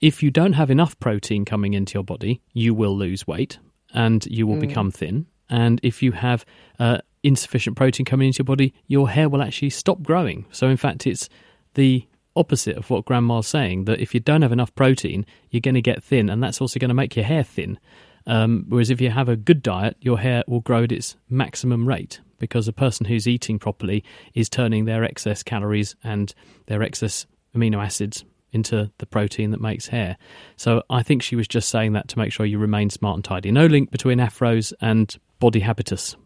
If 0.00 0.22
you 0.22 0.30
don't 0.30 0.52
have 0.52 0.70
enough 0.70 0.98
protein 1.00 1.44
coming 1.44 1.74
into 1.74 1.94
your 1.94 2.04
body, 2.04 2.40
you 2.52 2.72
will 2.72 2.96
lose 2.96 3.26
weight 3.26 3.58
and 3.92 4.24
you 4.26 4.46
will 4.46 4.60
become 4.60 4.90
thin. 4.92 5.26
And 5.50 5.80
if 5.82 6.02
you 6.02 6.12
have 6.12 6.44
uh, 6.78 6.98
insufficient 7.24 7.76
protein 7.76 8.06
coming 8.06 8.28
into 8.28 8.38
your 8.38 8.44
body, 8.44 8.74
your 8.86 9.08
hair 9.08 9.28
will 9.28 9.42
actually 9.42 9.70
stop 9.70 10.02
growing. 10.02 10.46
So, 10.52 10.68
in 10.68 10.76
fact, 10.76 11.06
it's 11.06 11.28
the 11.74 12.06
opposite 12.36 12.76
of 12.76 12.88
what 12.90 13.06
grandma's 13.06 13.48
saying 13.48 13.86
that 13.86 13.98
if 13.98 14.14
you 14.14 14.20
don't 14.20 14.42
have 14.42 14.52
enough 14.52 14.72
protein, 14.76 15.26
you're 15.50 15.60
going 15.60 15.74
to 15.74 15.82
get 15.82 16.04
thin, 16.04 16.28
and 16.28 16.42
that's 16.42 16.60
also 16.60 16.78
going 16.78 16.90
to 16.90 16.94
make 16.94 17.16
your 17.16 17.24
hair 17.24 17.42
thin. 17.42 17.78
Um, 18.26 18.66
whereas 18.68 18.90
if 18.90 19.00
you 19.00 19.10
have 19.10 19.28
a 19.28 19.36
good 19.36 19.62
diet, 19.62 19.96
your 20.00 20.20
hair 20.20 20.44
will 20.46 20.60
grow 20.60 20.84
at 20.84 20.92
its 20.92 21.16
maximum 21.28 21.88
rate 21.88 22.20
because 22.38 22.68
a 22.68 22.72
person 22.72 23.06
who's 23.06 23.26
eating 23.26 23.58
properly 23.58 24.04
is 24.34 24.48
turning 24.48 24.84
their 24.84 25.02
excess 25.02 25.42
calories 25.42 25.96
and 26.04 26.32
their 26.66 26.82
excess 26.82 27.26
amino 27.56 27.82
acids 27.82 28.24
into 28.52 28.90
the 28.98 29.06
protein 29.06 29.50
that 29.50 29.60
makes 29.60 29.88
hair. 29.88 30.16
So 30.56 30.82
I 30.90 31.02
think 31.02 31.22
she 31.22 31.36
was 31.36 31.48
just 31.48 31.68
saying 31.68 31.92
that 31.92 32.08
to 32.08 32.18
make 32.18 32.32
sure 32.32 32.46
you 32.46 32.58
remain 32.58 32.90
smart 32.90 33.16
and 33.16 33.24
tidy. 33.24 33.50
No 33.50 33.66
link 33.66 33.90
between 33.90 34.18
afros 34.18 34.72
and 34.80 35.14
body 35.38 35.60
habitus. 35.60 36.16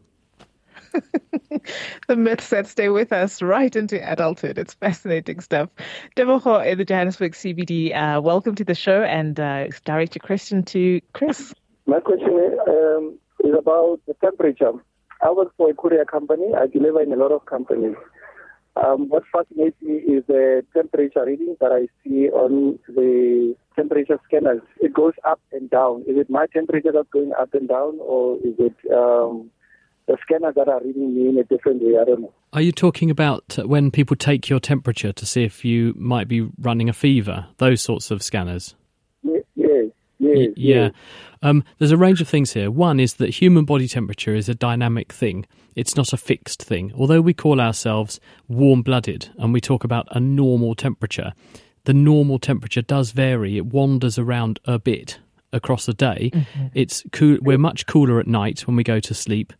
the 2.08 2.16
myths 2.16 2.50
that 2.50 2.66
stay 2.66 2.88
with 2.88 3.12
us 3.12 3.40
right 3.42 3.74
into 3.74 4.10
adulthood. 4.10 4.58
It's 4.58 4.74
fascinating 4.74 5.40
stuff. 5.40 5.70
Tebogo 6.16 6.66
in 6.66 6.78
the 6.78 6.84
Johannesburg 6.84 7.32
CBD, 7.32 7.94
uh, 7.96 8.20
welcome 8.20 8.54
to 8.56 8.64
the 8.64 8.74
show 8.74 9.02
and 9.02 9.38
uh, 9.40 9.68
direct 9.84 10.14
your 10.14 10.20
question 10.24 10.62
to 10.64 11.00
Chris. 11.12 11.54
My 11.86 12.00
question 12.00 12.28
is, 12.28 12.58
um, 12.68 13.18
is 13.44 13.54
about 13.58 14.00
the 14.06 14.14
temperature. 14.20 14.72
I 15.22 15.30
work 15.30 15.52
for 15.56 15.70
a 15.70 15.74
courier 15.74 16.04
company. 16.04 16.52
I 16.54 16.66
deliver 16.66 17.00
in 17.00 17.12
a 17.12 17.16
lot 17.16 17.32
of 17.32 17.46
companies. 17.46 17.96
Um, 18.74 19.08
what 19.08 19.24
fascinates 19.30 19.76
me 19.82 19.96
is 19.96 20.24
the 20.26 20.64
temperature 20.72 21.24
reading 21.26 21.56
that 21.60 21.72
I 21.72 21.88
see 22.02 22.28
on 22.30 22.78
the 22.88 23.54
temperature 23.76 24.18
scanners. 24.26 24.62
It 24.80 24.94
goes 24.94 25.12
up 25.24 25.40
and 25.52 25.68
down. 25.68 26.02
Is 26.08 26.16
it 26.16 26.30
my 26.30 26.46
temperature 26.46 26.90
that's 26.92 27.08
going 27.12 27.32
up 27.38 27.52
and 27.52 27.68
down, 27.68 27.98
or 28.00 28.36
is 28.38 28.54
it 28.58 28.74
um, 28.90 29.50
the 30.06 30.16
scanners 30.22 30.54
that 30.56 30.68
are 30.68 30.80
reading 30.82 31.14
me 31.14 31.28
in 31.28 31.38
a 31.38 31.44
different 31.44 31.82
way? 31.82 31.98
I 32.00 32.04
don't 32.04 32.22
know. 32.22 32.32
Are 32.54 32.62
you 32.62 32.72
talking 32.72 33.10
about 33.10 33.58
when 33.64 33.90
people 33.90 34.16
take 34.16 34.48
your 34.48 34.60
temperature 34.60 35.12
to 35.12 35.26
see 35.26 35.44
if 35.44 35.64
you 35.64 35.94
might 35.96 36.28
be 36.28 36.48
running 36.58 36.88
a 36.88 36.94
fever? 36.94 37.46
Those 37.58 37.82
sorts 37.82 38.10
of 38.10 38.22
scanners? 38.22 38.74
Ye- 40.34 40.40
Yes, 40.40 40.48
yes, 40.48 40.48
Y- 40.48 40.52
yeah. 40.56 40.74
yes. 40.84 40.92
Um, 41.44 41.64
there's 41.78 41.90
a 41.90 41.96
range 41.96 42.20
of 42.20 42.28
things 42.28 42.52
here. 42.52 42.70
One 42.70 43.00
is 43.00 43.14
that 43.14 43.30
human 43.30 43.64
body 43.64 43.88
temperature 43.88 44.34
is 44.34 44.48
a 44.48 44.54
dynamic 44.54 45.12
thing. 45.12 45.44
It's 45.74 45.96
not 45.96 46.12
a 46.12 46.16
fixed 46.16 46.62
thing. 46.62 46.92
Although 46.96 47.20
we 47.20 47.34
call 47.34 47.60
ourselves 47.60 48.20
warm 48.48 48.82
blooded 48.82 49.30
and 49.38 49.52
we 49.52 49.60
talk 49.60 49.82
about 49.82 50.06
a 50.12 50.20
normal 50.20 50.74
temperature, 50.76 51.32
the 51.84 51.94
normal 51.94 52.38
temperature 52.38 52.82
does 52.82 53.10
vary. 53.10 53.56
It 53.56 53.66
wanders 53.66 54.18
around 54.18 54.60
a 54.66 54.78
bit 54.78 55.18
across 55.52 55.86
the 55.86 55.94
day. 55.94 56.30
It's 56.74 57.02
cool. 57.12 57.38
We're 57.42 57.58
much 57.58 57.86
cooler 57.86 58.20
at 58.20 58.26
night 58.28 58.60
when 58.68 58.76
we 58.76 58.84
go 58.84 59.00
to 59.00 59.12
sleep. 59.14 59.52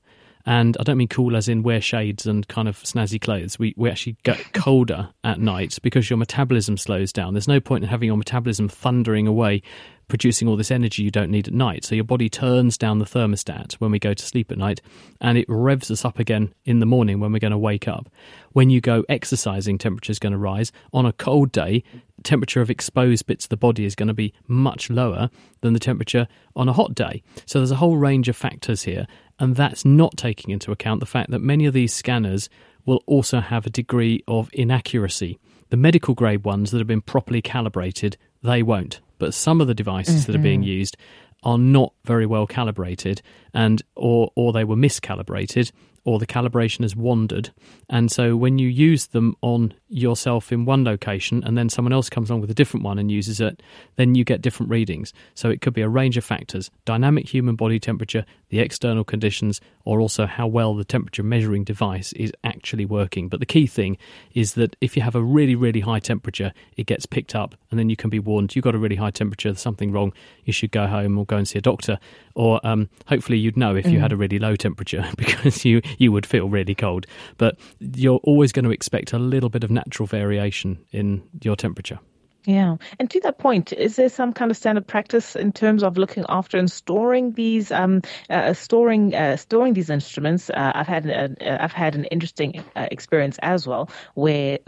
And 0.45 0.77
I 0.81 0.83
don't 0.83 0.99
mean 0.99 1.09
cool 1.09 1.37
as 1.37 1.49
in 1.49 1.63
wear 1.63 1.81
shades 1.81 2.27
and 2.27 2.47
kind 2.49 2.69
of 2.69 2.79
snazzy 2.79 3.21
clothes. 3.21 3.59
We, 3.59 3.75
we 3.77 3.91
actually 3.91 4.17
get 4.23 4.53
colder 4.53 5.11
at 5.25 5.41
night 5.41 5.79
because 5.83 6.11
your 6.11 6.17
metabolism 6.17 6.77
slows 6.77 7.13
down. 7.13 7.35
There's 7.35 7.49
no 7.49 7.61
point 7.61 7.85
in 7.85 7.91
having 7.91 8.09
your 8.09 8.17
metabolism 8.17 8.69
thundering 8.69 9.27
away, 9.27 9.63
producing 10.09 10.49
all 10.49 10.57
this 10.57 10.71
energy 10.71 11.03
you 11.03 11.11
don't 11.11 11.31
need 11.31 11.49
at 11.49 11.55
night. 11.55 11.85
So 11.85 11.95
your 11.95 12.05
body 12.05 12.29
turns 12.29 12.77
down 12.77 12.99
the 12.99 13.05
thermostat 13.05 13.75
when 13.75 13.91
we 13.91 13.99
go 13.99 14.15
to 14.15 14.27
sleep 14.27 14.51
at 14.51 14.59
night 14.59 14.81
and 15.21 15.39
it 15.39 15.47
revs 15.49 15.91
us 15.91 16.05
up 16.05 16.19
again 16.19 16.53
in 16.65 16.81
the 16.81 16.87
morning 16.87 17.21
when 17.21 17.33
we're 17.33 17.39
going 17.39 17.53
to 17.53 17.59
wake 17.59 17.89
up. 17.89 18.11
When 18.53 18.69
you 18.69 18.81
go 18.81 19.05
exercising, 19.09 19.79
temperature 19.79 20.11
is 20.11 20.19
going 20.19 20.33
to 20.33 20.39
rise. 20.39 20.73
On 20.93 21.07
a 21.07 21.13
cold 21.13 21.53
day, 21.53 21.85
temperature 22.23 22.61
of 22.61 22.71
exposed 22.71 23.27
bits 23.27 23.45
of 23.45 23.49
the 23.51 23.57
body 23.57 23.85
is 23.85 23.95
going 23.95 24.09
to 24.09 24.15
be 24.15 24.33
much 24.47 24.91
lower 24.91 25.31
than 25.61 25.73
the 25.73 25.81
temperature 25.81 26.27
on 26.57 26.69
a 26.69 26.73
hot 26.73 26.95
day. 26.95 27.23
So 27.47 27.59
there's 27.59 27.71
a 27.71 27.77
whole 27.77 27.97
range 27.97 28.29
of 28.29 28.37
factors 28.37 28.83
here, 28.83 29.07
and 29.39 29.57
that's 29.57 29.85
not 29.85 30.17
taking 30.17 30.51
into 30.51 30.73
account 30.73 31.01
the 31.01 31.07
fact 31.07 31.31
that 31.31 31.41
many 31.41 31.67
of 31.67 31.75
these 31.75 31.93
scanners 31.93 32.49
will 32.85 33.03
also 33.07 33.41
have 33.41 33.67
a 33.67 33.71
degree 33.71 34.23
of 34.27 34.51
inaccuracy. 34.53 35.39
The 35.71 35.77
medical 35.77 36.15
grade 36.15 36.45
ones 36.45 36.71
that 36.71 36.79
have 36.79 36.87
been 36.87 37.01
properly 37.01 37.41
calibrated, 37.41 38.17
they 38.43 38.63
won't. 38.63 39.01
But 39.19 39.35
some 39.35 39.61
of 39.61 39.69
the 39.69 39.75
devices 39.75 40.27
that 40.27 40.35
are 40.35 40.41
being 40.41 40.61
mm-hmm. 40.61 40.69
used 40.69 40.97
are 41.45 41.59
not 41.59 41.93
very 42.05 42.27
well 42.27 42.47
calibrated 42.47 43.23
and 43.55 43.83
or 43.97 44.31
or 44.35 44.53
they 44.53 44.65
were 44.65 44.77
miscalibrated 44.77 45.73
or 46.05 46.19
the 46.19 46.27
calibration 46.27 46.81
has 46.81 46.97
wandered. 46.97 47.51
And 47.89 48.11
so 48.11 48.37
when 48.37 48.59
you 48.59 48.69
use 48.69 49.09
them 49.09 49.37
on 49.41 49.75
yourself 49.89 50.51
in 50.51 50.65
one 50.65 50.85
location 50.85 51.45
and 51.45 51.57
then 51.57 51.69
someone 51.69 51.93
else 51.93 52.09
comes 52.09 52.29
along 52.29 52.41
with 52.41 52.51
a 52.51 52.55
different 52.55 52.83
one 52.83 52.99
and 52.99 53.11
uses 53.11 53.41
it 53.41 53.63
then 53.97 54.15
you 54.15 54.25
get 54.25 54.43
different 54.43 54.71
readings. 54.71 55.13
So 55.35 55.51
it 55.51 55.61
could 55.61 55.75
be 55.75 55.83
a 55.83 55.89
range 55.89 56.17
of 56.17 56.25
factors 56.25 56.71
dynamic 56.85 57.29
human 57.29 57.55
body 57.55 57.79
temperature 57.79 58.25
the 58.49 58.59
external 58.59 59.05
conditions 59.05 59.61
or 59.85 60.01
also 60.01 60.27
how 60.27 60.47
well 60.47 60.75
the 60.75 60.85
temperature 60.85 61.23
measuring 61.23 61.63
device 61.63 62.13
is 62.15 62.33
actually 62.43 62.85
working. 62.85 63.29
But 63.29 63.41
the 63.41 63.47
key 63.47 63.67
thing 63.67 63.97
is 64.35 64.55
that 64.55 64.75
if 64.81 64.97
you 64.97 65.03
have 65.03 65.15
a 65.15 65.23
really 65.23 65.55
really 65.55 65.81
high 65.81 66.01
temperature 66.01 66.53
it 66.77 66.87
gets 66.87 67.07
picked 67.07 67.35
up 67.35 67.55
and 67.71 67.79
then 67.79 67.89
you 67.89 67.97
can 67.97 68.11
be 68.11 68.19
warned 68.19 68.57
you've 68.57 68.65
got 68.65 68.75
a 68.75 68.79
really 68.79 68.97
high 68.97 69.11
temperature 69.11 69.51
there's 69.51 69.61
something 69.61 69.93
wrong 69.93 70.13
you 70.45 70.53
should 70.53 70.73
go 70.73 70.87
home 70.87 71.17
or 71.17 71.25
go 71.27 71.37
and 71.37 71.47
see 71.47 71.59
a 71.59 71.63
doctor. 71.63 71.99
Or 72.35 72.67
um, 72.67 72.89
hopefully 73.07 73.39
you'd 73.43 73.57
know 73.57 73.75
if 73.75 73.87
you 73.87 74.01
had 74.01 74.13
a 74.13 74.17
really 74.17 74.39
low 74.39 74.57
temperature 74.57 75.05
because 75.17 75.65
you 75.65 75.81
you 75.99 76.13
would 76.13 76.27
feel 76.27 76.49
really 76.49 76.75
cold 76.75 77.07
but 77.39 77.59
you're 77.81 78.21
always 78.25 78.53
going 78.53 78.65
to 78.65 78.71
expect 78.71 79.13
a 79.13 79.19
little 79.19 79.51
bit 79.51 79.65
of 79.65 79.71
natural 79.71 80.07
variation 80.07 80.79
in 80.93 81.23
your 81.43 81.57
temperature 81.57 81.99
Yeah. 82.45 82.77
And 82.99 83.09
to 83.11 83.21
that 83.21 83.39
point, 83.39 83.73
is 83.73 83.97
there 83.97 84.09
some 84.09 84.33
kind 84.33 84.51
of 84.51 84.57
standard 84.57 84.87
practice 84.87 85.37
in 85.37 85.53
terms 85.53 85.83
of 85.83 85.97
looking 85.97 86.25
after 86.29 86.59
and 86.59 86.71
storing 86.71 87.33
these, 87.33 87.71
um, 87.71 88.03
uh, 88.31 88.53
storing, 88.53 89.15
uh, 89.15 89.37
storing 89.37 89.75
these 89.75 89.91
instruments? 89.91 90.51
Uh, 90.51 90.73
I've 90.75 90.89
had, 90.89 91.07
an, 91.07 91.37
uh, 91.41 91.59
I've 91.61 91.73
had 91.73 91.95
an 91.95 92.05
interesting 92.07 92.65
uh, 92.75 92.89
experience 92.91 93.39
as 93.43 93.67
well, 93.67 93.89
where 94.15 94.59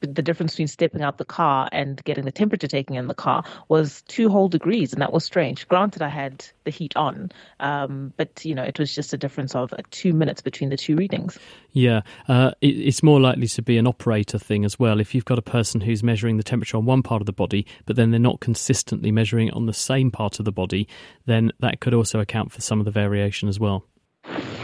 the 0.00 0.22
difference 0.22 0.52
between 0.52 0.68
stepping 0.68 1.02
out 1.02 1.18
the 1.18 1.24
car 1.24 1.68
and 1.72 2.02
getting 2.04 2.24
the 2.24 2.32
temperature 2.32 2.66
taken 2.66 2.96
in 2.96 3.06
the 3.06 3.14
car 3.14 3.44
was 3.68 4.02
two 4.02 4.28
whole 4.28 4.48
degrees, 4.48 4.92
and 4.92 5.02
that 5.02 5.12
was 5.12 5.24
strange. 5.24 5.68
Granted, 5.68 6.02
I 6.02 6.08
had 6.08 6.44
the 6.64 6.70
heat 6.70 6.96
on, 6.96 7.30
um, 7.60 8.12
but 8.16 8.44
you 8.44 8.54
know, 8.54 8.62
it 8.62 8.78
was 8.78 8.94
just 8.94 9.12
a 9.12 9.18
difference 9.18 9.54
of 9.54 9.72
uh, 9.72 9.78
two 9.90 10.12
minutes 10.12 10.40
between 10.40 10.70
the 10.70 10.76
two 10.76 10.96
readings. 10.96 11.38
Yeah, 11.72 12.00
uh, 12.28 12.52
it, 12.60 12.68
it's 12.68 13.02
more 13.02 13.20
likely 13.20 13.46
to 13.48 13.62
be 13.62 13.76
an 13.76 13.86
operator 13.86 14.38
thing 14.38 14.64
as 14.64 14.78
well. 14.78 15.00
If 15.00 15.14
you've 15.14 15.24
got 15.24 15.38
a 15.38 15.42
person 15.42 15.80
who's 15.80 16.02
measuring 16.02 16.38
the 16.38 16.42
temperature 16.42 16.76
on 16.76 16.86
one 16.86 17.02
part 17.02 17.20
of 17.20 17.26
the 17.26 17.32
body, 17.32 17.66
but 17.84 17.96
then 17.96 18.10
they're 18.10 18.20
not 18.20 18.40
consistently 18.40 19.12
measuring 19.12 19.48
it 19.48 19.54
on 19.54 19.66
the 19.66 19.74
same 19.74 20.10
part 20.10 20.38
of 20.38 20.44
the 20.44 20.52
body, 20.52 20.88
then 21.26 21.52
that 21.60 21.80
could 21.80 21.94
also 21.94 22.20
account 22.20 22.52
for 22.52 22.60
some 22.60 22.78
of 22.78 22.86
the 22.86 22.90
variation 22.90 23.48
as 23.48 23.60
well. 23.60 23.84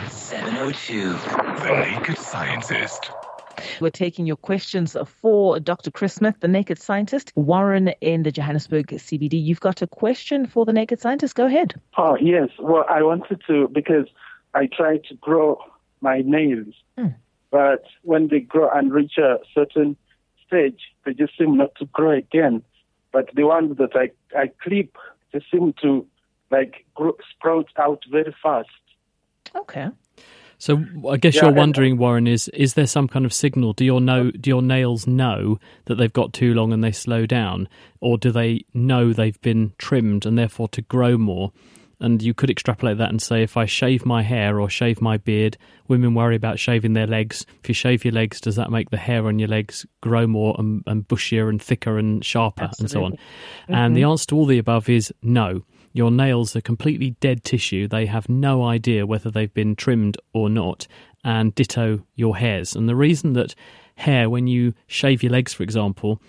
702. 0.09 1.12
The 1.12 1.85
Naked 1.85 2.19
Scientist. 2.19 3.11
We're 3.80 3.90
taking 3.90 4.26
your 4.26 4.36
questions 4.36 4.96
for 5.06 5.60
Dr. 5.60 5.90
Chris 5.90 6.14
Smith, 6.14 6.36
the 6.40 6.48
Naked 6.48 6.80
Scientist. 6.80 7.32
Warren 7.34 7.88
in 8.00 8.22
the 8.22 8.32
Johannesburg 8.32 8.88
CBD. 8.88 9.42
You've 9.42 9.60
got 9.60 9.82
a 9.82 9.86
question 9.86 10.46
for 10.46 10.64
the 10.64 10.72
Naked 10.72 11.00
Scientist. 11.00 11.34
Go 11.34 11.46
ahead. 11.46 11.75
Oh, 11.96 12.16
yes. 12.20 12.48
Well, 12.58 12.84
I 12.88 13.02
wanted 13.02 13.42
to, 13.46 13.68
because 13.68 14.06
I 14.54 14.66
try 14.66 14.98
to 15.08 15.14
grow 15.14 15.58
my 16.00 16.22
nails, 16.25 16.75
hmm. 16.98 17.08
but 17.50 17.84
when 18.02 18.28
they 18.28 18.40
grow 18.40 18.70
and 18.70 18.92
reach 18.92 19.18
a 19.18 19.38
certain 19.54 19.96
stage, 20.46 20.80
they 21.04 21.14
just 21.14 21.36
seem 21.38 21.56
not 21.56 21.75
to 21.76 21.86
grow 21.86 22.12
again. 22.12 22.62
But 23.12 23.30
the 23.34 23.44
ones 23.44 23.76
that 23.78 23.94
I, 23.94 24.10
I 24.38 24.50
clip, 24.62 24.96
they 25.32 25.40
seem 25.50 25.75
to 25.82 26.06
like 26.50 26.84
grow, 26.94 27.16
sprout 27.34 27.68
out 27.76 28.02
very 28.10 28.34
fast. 28.42 28.68
Okay. 29.54 29.88
So 30.58 30.84
I 31.08 31.16
guess 31.16 31.36
Yeah, 31.36 31.44
you're 31.44 31.54
wondering, 31.54 31.98
Warren, 31.98 32.26
is 32.26 32.48
is 32.48 32.75
there 32.75 32.86
some 32.86 33.08
kind 33.08 33.25
of 33.26 33.32
signal? 33.32 33.72
Do 33.72 33.84
your 33.84 34.00
know 34.00 34.30
do 34.30 34.48
your 34.48 34.62
nails 34.62 35.06
know 35.06 35.58
that 35.84 35.96
they've 35.96 36.12
got 36.12 36.32
too 36.32 36.54
long 36.54 36.72
and 36.72 36.82
they 36.82 36.92
slow 36.92 37.26
down, 37.26 37.68
or 38.00 38.16
do 38.18 38.30
they 38.30 38.64
know 38.72 39.12
they've 39.12 39.40
been 39.42 39.72
trimmed 39.78 40.25
and 40.25 40.38
therefore 40.38 40.68
to 40.68 40.82
grow 40.82 41.18
more? 41.18 41.52
And 41.98 42.22
you 42.22 42.34
could 42.34 42.50
extrapolate 42.50 42.98
that 42.98 43.08
and 43.08 43.22
say, 43.22 43.42
if 43.42 43.56
I 43.56 43.64
shave 43.64 44.04
my 44.04 44.22
hair 44.22 44.60
or 44.60 44.68
shave 44.68 45.00
my 45.00 45.16
beard, 45.16 45.56
women 45.88 46.14
worry 46.14 46.36
about 46.36 46.58
shaving 46.58 46.92
their 46.92 47.06
legs. 47.06 47.46
If 47.62 47.70
you 47.70 47.75
shave 47.75 48.04
your 48.04 48.12
legs, 48.12 48.38
does 48.38 48.56
that 48.56 48.70
make 48.70 48.90
the 48.90 48.98
hair 48.98 49.26
on 49.26 49.38
your 49.38 49.48
legs 49.48 49.86
grow 50.02 50.26
more 50.26 50.54
and, 50.58 50.82
and 50.86 51.08
bushier 51.08 51.48
and 51.48 51.60
thicker 51.60 51.96
and 51.96 52.22
sharper 52.22 52.68
and 52.78 52.90
so 52.90 53.04
on? 53.04 53.14
And 53.68 53.96
the 53.96 54.02
mm-hmm. 54.02 54.10
answer 54.10 54.26
to 54.26 54.36
all 54.36 54.44
the 54.44 54.58
above 54.58 54.90
is 54.90 55.10
no. 55.22 55.62
Your 55.97 56.11
nails 56.11 56.55
are 56.55 56.61
completely 56.61 57.12
dead 57.21 57.43
tissue. 57.43 57.88
They 57.88 58.05
have 58.05 58.29
no 58.29 58.62
idea 58.62 59.07
whether 59.07 59.31
they've 59.31 59.55
been 59.55 59.75
trimmed 59.75 60.19
or 60.35 60.50
not, 60.50 60.87
and 61.25 61.55
ditto 61.55 62.05
your 62.15 62.37
hairs. 62.37 62.76
And 62.76 62.87
the 62.87 62.95
reason 62.95 63.33
that 63.33 63.55
hair, 63.97 64.29
when 64.29 64.47
you 64.47 64.75
shave 64.87 65.23
your 65.23 65.33
legs, 65.33 65.55
for 65.55 65.62
example, 65.62 66.21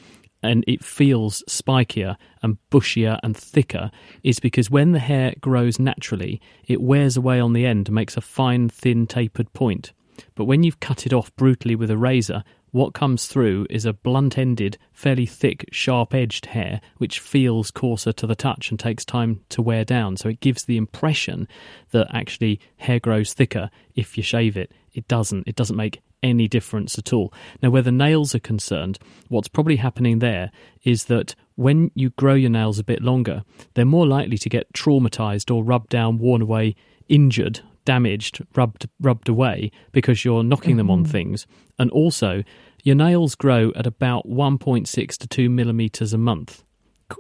and 0.42 0.64
it 0.70 0.86
feels 0.86 1.44
spikier 1.50 2.16
and 2.42 2.60
bushier 2.72 3.20
and 3.24 3.36
thicker 3.36 3.92
is 4.24 4.40
because 4.40 4.72
when 4.72 4.94
the 4.94 5.00
hair 5.00 5.34
grows 5.42 5.80
naturally, 5.80 6.40
it 6.66 6.82
wears 6.82 7.18
away 7.18 7.38
on 7.38 7.52
the 7.52 7.66
end 7.66 7.90
and 7.90 7.96
makes 7.96 8.16
a 8.16 8.22
fine, 8.22 8.70
thin, 8.70 9.06
tapered 9.06 9.52
point. 9.52 9.92
But 10.36 10.46
when 10.46 10.64
you've 10.64 10.80
cut 10.80 11.06
it 11.06 11.12
off 11.12 11.36
brutally 11.36 11.76
with 11.76 11.92
a 11.92 11.98
razor, 11.98 12.46
what 12.72 12.94
comes 12.94 13.28
through 13.28 13.68
is 13.70 13.86
a 13.86 13.94
blunt 13.94 14.38
ended, 14.38 14.78
fairly 14.92 15.26
thick, 15.26 15.66
sharp 15.72 16.14
edged 16.14 16.48
hair, 16.48 16.82
which 16.98 17.20
feels 17.20 17.72
coarser 17.72 18.12
to 18.14 18.28
the 18.28 18.36
touch 18.36 18.70
and 18.70 18.80
takes 18.80 19.06
time 19.06 19.42
to 19.50 19.62
wear 19.62 19.86
down. 19.86 20.18
So 20.18 20.30
it 20.30 20.40
gives 20.40 20.66
the 20.66 20.78
impression 20.78 21.48
that 21.92 22.08
actually 22.14 22.60
hair 22.78 23.00
grows 23.00 23.34
thicker 23.34 23.70
if 23.96 24.18
you 24.18 24.24
shave 24.24 24.58
it. 24.58 24.72
It 24.94 25.08
doesn't. 25.08 25.48
It 25.48 25.56
doesn't 25.56 25.76
make 25.76 26.02
any 26.24 26.48
difference 26.48 26.98
at 26.98 27.14
all. 27.14 27.34
Now, 27.62 27.70
where 27.70 27.82
the 27.82 27.92
nails 27.92 28.34
are 28.36 28.40
concerned, 28.40 29.00
what's 29.30 29.48
probably 29.48 29.78
happening 29.78 30.20
there 30.20 30.52
is 30.84 31.06
that 31.06 31.36
when 31.56 31.92
you 31.94 32.10
grow 32.12 32.34
your 32.34 32.50
nails 32.50 32.80
a 32.80 32.84
bit 32.84 33.02
longer, 33.02 33.44
they're 33.74 33.86
more 33.86 34.08
likely 34.08 34.38
to 34.40 34.50
get 34.50 34.74
traumatized 34.74 35.54
or 35.54 35.64
rubbed 35.64 35.90
down, 35.90 36.18
worn 36.18 36.42
away, 36.42 36.76
injured, 37.08 37.62
damaged, 37.88 38.44
rubbed 38.54 38.90
rubbed 39.00 39.30
away 39.30 39.72
because 39.94 40.26
you're 40.26 40.44
knocking 40.44 40.72
mm-hmm. 40.72 40.78
them 40.78 40.92
on 40.92 41.04
mm-hmm. 41.04 41.12
things. 41.12 41.48
And 41.80 41.90
also, 41.92 42.44
your 42.84 42.96
nails 42.96 43.34
grow 43.34 43.72
at 43.78 43.88
about 43.88 44.28
1.6 44.28 45.18
to 45.18 45.28
2 45.28 45.50
millimeters 45.50 46.12
a 46.12 46.18
month 46.18 46.66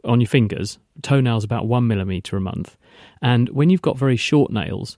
on 0.03 0.19
your 0.19 0.27
fingers. 0.27 0.77
Toenails 1.01 1.45
about 1.45 1.67
1 1.67 1.87
millimeter 1.87 2.35
a 2.35 2.41
month. 2.41 2.75
And 3.21 3.47
when 3.49 3.69
you've 3.69 3.81
got 3.81 3.97
very 3.97 4.17
short 4.17 4.51
nails, 4.51 4.97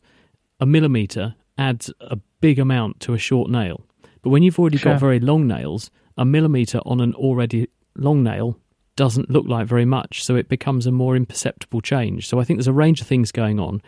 a 0.59 0.65
millimeter 0.65 1.35
adds 1.55 1.93
a 2.01 2.17
big 2.41 2.57
amount 2.57 2.99
to 3.01 3.13
a 3.13 3.19
short 3.19 3.51
nail. 3.51 3.85
But 4.23 4.31
when 4.31 4.41
you've 4.41 4.57
already 4.57 4.77
sure. 4.77 4.93
got 4.93 4.99
very 4.99 5.19
long 5.19 5.45
nails, 5.47 5.91
a 6.17 6.25
millimetre 6.25 6.79
on 6.83 6.99
an 6.99 7.13
already 7.13 7.67
long 7.95 8.23
nail 8.23 8.57
doesn't 8.95 9.29
look 9.29 9.45
like 9.47 9.67
very 9.67 9.85
much, 9.85 10.23
so 10.23 10.35
it 10.35 10.49
becomes 10.49 10.87
a 10.87 10.91
more 10.91 11.15
imperceptible 11.15 11.79
change. 11.79 12.27
So 12.27 12.39
I 12.39 12.43
think 12.43 12.57
there's 12.57 12.67
a 12.67 12.73
range 12.73 13.01
of 13.01 13.07
things 13.07 13.31
going 13.31 13.59
on. 13.59 13.81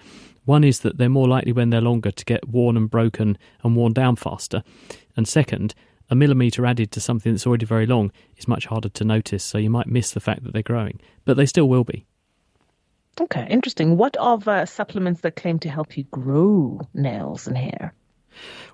One 0.46 0.64
is 0.64 0.80
that 0.80 0.98
they're 0.98 1.10
more 1.10 1.28
likely 1.28 1.52
when 1.52 1.70
they're 1.70 1.82
longer 1.82 2.12
to 2.12 2.26
get 2.26 2.50
worn 2.50 2.78
and 2.78 2.90
broken 2.90 3.38
and 3.64 3.76
worn 3.76 3.94
down 3.94 4.16
faster. 4.16 4.64
And 5.16 5.28
second, 5.28 5.76
a 6.10 6.16
millimetre 6.16 6.66
added 6.66 6.92
to 6.92 7.00
something 7.00 7.32
that's 7.32 7.48
already 7.48 7.66
very 7.66 7.86
long 7.86 8.12
is 8.38 8.48
much 8.48 8.66
harder 8.66 8.90
to 8.90 9.04
notice, 9.04 9.44
so 9.44 9.58
you 9.58 9.70
might 9.70 9.88
miss 9.88 10.12
the 10.12 10.20
fact 10.20 10.44
that 10.44 10.54
they're 10.54 10.62
growing. 10.62 11.00
But 11.26 11.38
they 11.38 11.46
still 11.46 11.70
will 11.70 11.84
be. 11.84 12.06
Okay, 13.20 13.48
interesting. 13.50 13.98
What 13.98 14.18
of 14.18 14.48
uh, 14.48 14.66
supplements 14.66 15.22
that 15.22 15.36
claim 15.36 15.60
to 15.60 15.70
help 15.70 15.98
you 15.98 16.06
grow 16.06 16.82
nails 16.94 17.48
and 17.48 17.58
hair? 17.58 17.94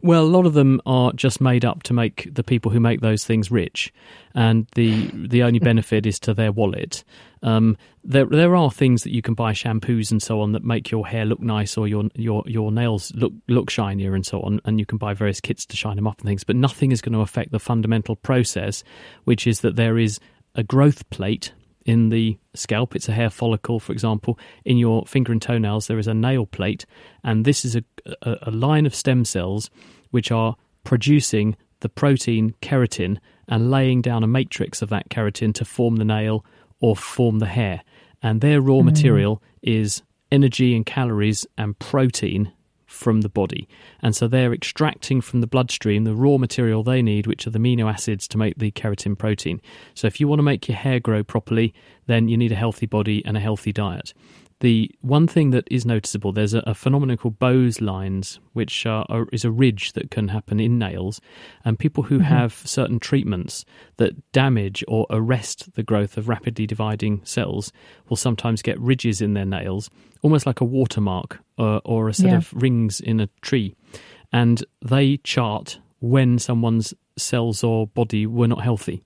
Well, 0.01 0.23
a 0.23 0.25
lot 0.25 0.45
of 0.45 0.53
them 0.53 0.81
are 0.85 1.11
just 1.13 1.41
made 1.41 1.65
up 1.65 1.83
to 1.83 1.93
make 1.93 2.29
the 2.33 2.43
people 2.43 2.71
who 2.71 2.79
make 2.79 3.01
those 3.01 3.25
things 3.25 3.51
rich, 3.51 3.93
and 4.35 4.67
the 4.75 5.09
the 5.13 5.43
only 5.43 5.59
benefit 5.71 6.05
is 6.05 6.19
to 6.21 6.33
their 6.33 6.51
wallet. 6.51 7.03
Um, 7.43 7.77
there 8.03 8.25
there 8.25 8.55
are 8.55 8.71
things 8.71 9.03
that 9.03 9.13
you 9.13 9.21
can 9.21 9.33
buy, 9.33 9.53
shampoos 9.53 10.11
and 10.11 10.21
so 10.21 10.41
on, 10.41 10.51
that 10.53 10.63
make 10.63 10.91
your 10.91 11.07
hair 11.07 11.25
look 11.25 11.39
nice 11.39 11.77
or 11.77 11.87
your 11.87 12.05
your 12.15 12.43
your 12.45 12.71
nails 12.71 13.11
look 13.15 13.33
look 13.47 13.69
shinier 13.69 14.15
and 14.15 14.25
so 14.25 14.41
on, 14.41 14.61
and 14.65 14.79
you 14.79 14.85
can 14.85 14.97
buy 14.97 15.13
various 15.13 15.41
kits 15.41 15.65
to 15.67 15.77
shine 15.77 15.95
them 15.95 16.07
up 16.07 16.19
and 16.19 16.27
things. 16.27 16.43
But 16.43 16.55
nothing 16.55 16.91
is 16.91 17.01
going 17.01 17.13
to 17.13 17.21
affect 17.21 17.51
the 17.51 17.59
fundamental 17.59 18.15
process, 18.15 18.83
which 19.25 19.47
is 19.47 19.61
that 19.61 19.75
there 19.75 19.97
is 19.97 20.19
a 20.55 20.63
growth 20.63 21.07
plate 21.09 21.51
in 21.87 22.09
the 22.09 22.37
scalp. 22.53 22.95
It's 22.95 23.09
a 23.09 23.13
hair 23.13 23.31
follicle, 23.31 23.79
for 23.79 23.93
example. 23.93 24.37
In 24.65 24.77
your 24.77 25.05
finger 25.07 25.31
and 25.31 25.41
toenails, 25.41 25.87
there 25.87 25.97
is 25.97 26.07
a 26.07 26.13
nail 26.13 26.45
plate, 26.45 26.85
and 27.23 27.45
this 27.45 27.65
is 27.65 27.75
a, 27.75 27.83
a, 28.21 28.35
a 28.43 28.51
line 28.51 28.85
of 28.85 28.93
stem 28.93 29.25
cells 29.25 29.71
which 30.11 30.31
are 30.31 30.55
producing 30.83 31.55
the 31.79 31.89
protein 31.89 32.53
keratin 32.61 33.17
and 33.47 33.71
laying 33.71 34.01
down 34.01 34.23
a 34.23 34.27
matrix 34.27 34.81
of 34.81 34.89
that 34.89 35.09
keratin 35.09 35.53
to 35.55 35.65
form 35.65 35.95
the 35.95 36.05
nail 36.05 36.45
or 36.81 36.95
form 36.95 37.39
the 37.39 37.45
hair. 37.45 37.81
And 38.21 38.41
their 38.41 38.61
raw 38.61 38.81
mm. 38.81 38.85
material 38.85 39.41
is 39.61 40.03
energy 40.31 40.75
and 40.75 40.85
calories 40.85 41.47
and 41.57 41.77
protein 41.79 42.51
from 42.97 43.21
the 43.21 43.29
body. 43.29 43.67
And 44.01 44.15
so 44.15 44.27
they're 44.27 44.53
extracting 44.53 45.21
from 45.21 45.41
the 45.41 45.47
bloodstream 45.47 46.03
the 46.03 46.15
raw 46.15 46.37
material 46.37 46.83
they 46.83 47.01
need, 47.01 47.27
which 47.27 47.45
are 47.47 47.51
the 47.51 47.59
amino 47.59 47.91
acids 47.91 48.27
to 48.29 48.37
make 48.37 48.57
the 48.57 48.71
keratin 48.71 49.17
protein. 49.17 49.61
So 49.93 50.07
if 50.07 50.19
you 50.19 50.27
want 50.27 50.39
to 50.39 50.43
make 50.43 50.67
your 50.67 50.77
hair 50.77 50.99
grow 50.99 51.23
properly, 51.23 51.73
then 52.07 52.27
you 52.27 52.37
need 52.37 52.51
a 52.51 52.55
healthy 52.55 52.85
body 52.85 53.23
and 53.25 53.37
a 53.37 53.41
healthy 53.41 53.71
diet 53.71 54.13
the 54.59 54.89
one 55.01 55.27
thing 55.27 55.51
that 55.51 55.67
is 55.69 55.85
noticeable 55.85 56.31
there's 56.31 56.53
a, 56.53 56.63
a 56.65 56.73
phenomenon 56.73 57.17
called 57.17 57.39
Beau's 57.39 57.79
lines, 57.79 58.39
which 58.53 58.85
are, 58.85 59.05
are, 59.09 59.27
is 59.31 59.45
a 59.45 59.51
ridge 59.51 59.93
that 59.93 60.09
can 60.09 60.29
happen 60.29 60.59
in 60.59 60.79
nails, 60.79 61.21
and 61.63 61.77
people 61.77 62.03
who 62.03 62.15
mm-hmm. 62.15 62.25
have 62.25 62.53
certain 62.53 62.99
treatments 62.99 63.65
that 63.97 64.31
damage 64.31 64.83
or 64.87 65.05
arrest 65.09 65.73
the 65.75 65.83
growth 65.83 66.17
of 66.17 66.27
rapidly 66.27 66.65
dividing 66.65 67.21
cells 67.23 67.71
will 68.09 68.17
sometimes 68.17 68.61
get 68.61 68.79
ridges 68.79 69.21
in 69.21 69.33
their 69.33 69.45
nails, 69.45 69.89
almost 70.23 70.45
like 70.45 70.61
a 70.61 70.65
watermark 70.65 71.39
or, 71.57 71.81
or 71.85 72.09
a 72.09 72.13
set 72.13 72.29
yeah. 72.31 72.37
of 72.37 72.51
rings 72.53 72.99
in 72.99 73.19
a 73.19 73.29
tree, 73.41 73.75
and 74.33 74.63
they 74.81 75.17
chart 75.17 75.79
when 75.99 76.39
someone's 76.39 76.93
cells 77.17 77.63
or 77.63 77.87
body 77.87 78.25
were 78.25 78.47
not 78.47 78.61
healthy. 78.61 79.03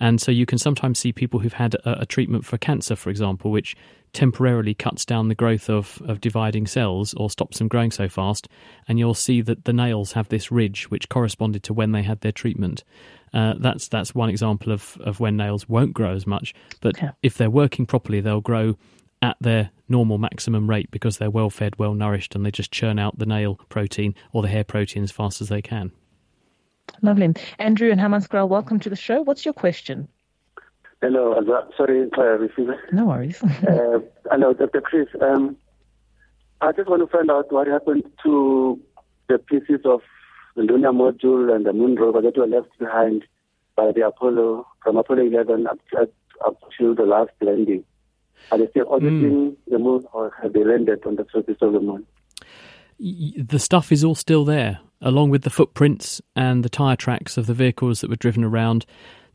And 0.00 0.20
so 0.20 0.32
you 0.32 0.46
can 0.46 0.58
sometimes 0.58 0.98
see 0.98 1.12
people 1.12 1.40
who've 1.40 1.52
had 1.52 1.74
a, 1.74 2.02
a 2.02 2.06
treatment 2.06 2.44
for 2.44 2.58
cancer, 2.58 2.96
for 2.96 3.10
example, 3.10 3.50
which 3.50 3.76
temporarily 4.12 4.74
cuts 4.74 5.04
down 5.04 5.28
the 5.28 5.34
growth 5.34 5.68
of, 5.68 6.02
of 6.04 6.20
dividing 6.20 6.66
cells 6.66 7.14
or 7.14 7.30
stops 7.30 7.58
them 7.58 7.68
growing 7.68 7.90
so 7.90 8.08
fast, 8.08 8.48
and 8.88 8.98
you'll 8.98 9.14
see 9.14 9.40
that 9.40 9.64
the 9.64 9.72
nails 9.72 10.12
have 10.12 10.28
this 10.28 10.50
ridge 10.50 10.90
which 10.90 11.08
corresponded 11.08 11.62
to 11.62 11.72
when 11.72 11.92
they 11.92 12.02
had 12.02 12.20
their 12.20 12.32
treatment. 12.32 12.82
Uh, 13.32 13.54
that's 13.58 13.86
that's 13.88 14.14
one 14.14 14.28
example 14.28 14.72
of, 14.72 14.98
of 15.02 15.20
when 15.20 15.36
nails 15.36 15.68
won't 15.68 15.94
grow 15.94 16.12
as 16.12 16.26
much, 16.26 16.54
but 16.80 17.00
yeah. 17.00 17.12
if 17.22 17.36
they're 17.36 17.50
working 17.50 17.86
properly, 17.86 18.20
they'll 18.20 18.40
grow 18.40 18.76
at 19.22 19.36
their 19.40 19.70
normal 19.88 20.18
maximum 20.18 20.68
rate 20.68 20.90
because 20.90 21.18
they're 21.18 21.30
well 21.30 21.50
fed, 21.50 21.78
well 21.78 21.94
nourished, 21.94 22.34
and 22.34 22.44
they 22.44 22.50
just 22.50 22.72
churn 22.72 22.98
out 22.98 23.18
the 23.18 23.26
nail 23.26 23.60
protein 23.68 24.14
or 24.32 24.42
the 24.42 24.48
hair 24.48 24.64
protein 24.64 25.02
as 25.02 25.12
fast 25.12 25.40
as 25.40 25.48
they 25.48 25.62
can. 25.62 25.92
Lovely. 27.02 27.34
Andrew 27.58 27.90
and 27.90 28.00
Hammanskraal, 28.00 28.48
welcome 28.48 28.78
to 28.80 28.90
the 28.90 28.96
show. 28.96 29.22
What's 29.22 29.44
your 29.44 29.54
question? 29.54 30.08
Hello, 31.02 31.34
sorry, 31.76 32.08
uh, 32.18 32.36
No 32.92 33.06
worries. 33.06 33.42
uh, 33.42 34.00
hello, 34.30 34.52
Dr. 34.52 34.82
Chris. 34.82 35.08
Um, 35.22 35.56
I 36.60 36.72
just 36.72 36.90
want 36.90 37.00
to 37.00 37.06
find 37.06 37.30
out 37.30 37.50
what 37.50 37.66
happened 37.66 38.04
to 38.22 38.78
the 39.28 39.38
pieces 39.38 39.80
of 39.86 40.02
the 40.56 40.62
lunar 40.62 40.92
module 40.92 41.54
and 41.54 41.64
the 41.64 41.72
moon 41.72 41.94
rover 41.94 42.20
that 42.20 42.36
were 42.36 42.46
left 42.46 42.78
behind 42.78 43.24
by 43.76 43.92
the 43.92 44.06
Apollo 44.06 44.66
from 44.82 44.98
Apollo 44.98 45.22
11 45.22 45.66
up, 45.66 45.78
up 46.44 46.56
to 46.78 46.94
the 46.94 47.04
last 47.04 47.30
landing. 47.40 47.84
Are 48.52 48.58
they 48.58 48.68
still 48.68 48.92
auditing 48.92 49.52
mm. 49.52 49.56
the 49.68 49.78
moon, 49.78 50.06
or 50.12 50.32
have 50.42 50.52
they 50.52 50.64
landed 50.64 51.04
on 51.06 51.16
the 51.16 51.26
surface 51.32 51.58
of 51.60 51.72
the 51.72 51.80
moon? 51.80 52.06
The 52.98 53.58
stuff 53.58 53.92
is 53.92 54.04
all 54.04 54.14
still 54.14 54.44
there, 54.44 54.80
along 55.00 55.30
with 55.30 55.42
the 55.42 55.50
footprints 55.50 56.20
and 56.36 56.64
the 56.64 56.68
tyre 56.68 56.96
tracks 56.96 57.36
of 57.36 57.46
the 57.46 57.54
vehicles 57.54 58.00
that 58.00 58.10
were 58.10 58.16
driven 58.16 58.44
around 58.44 58.86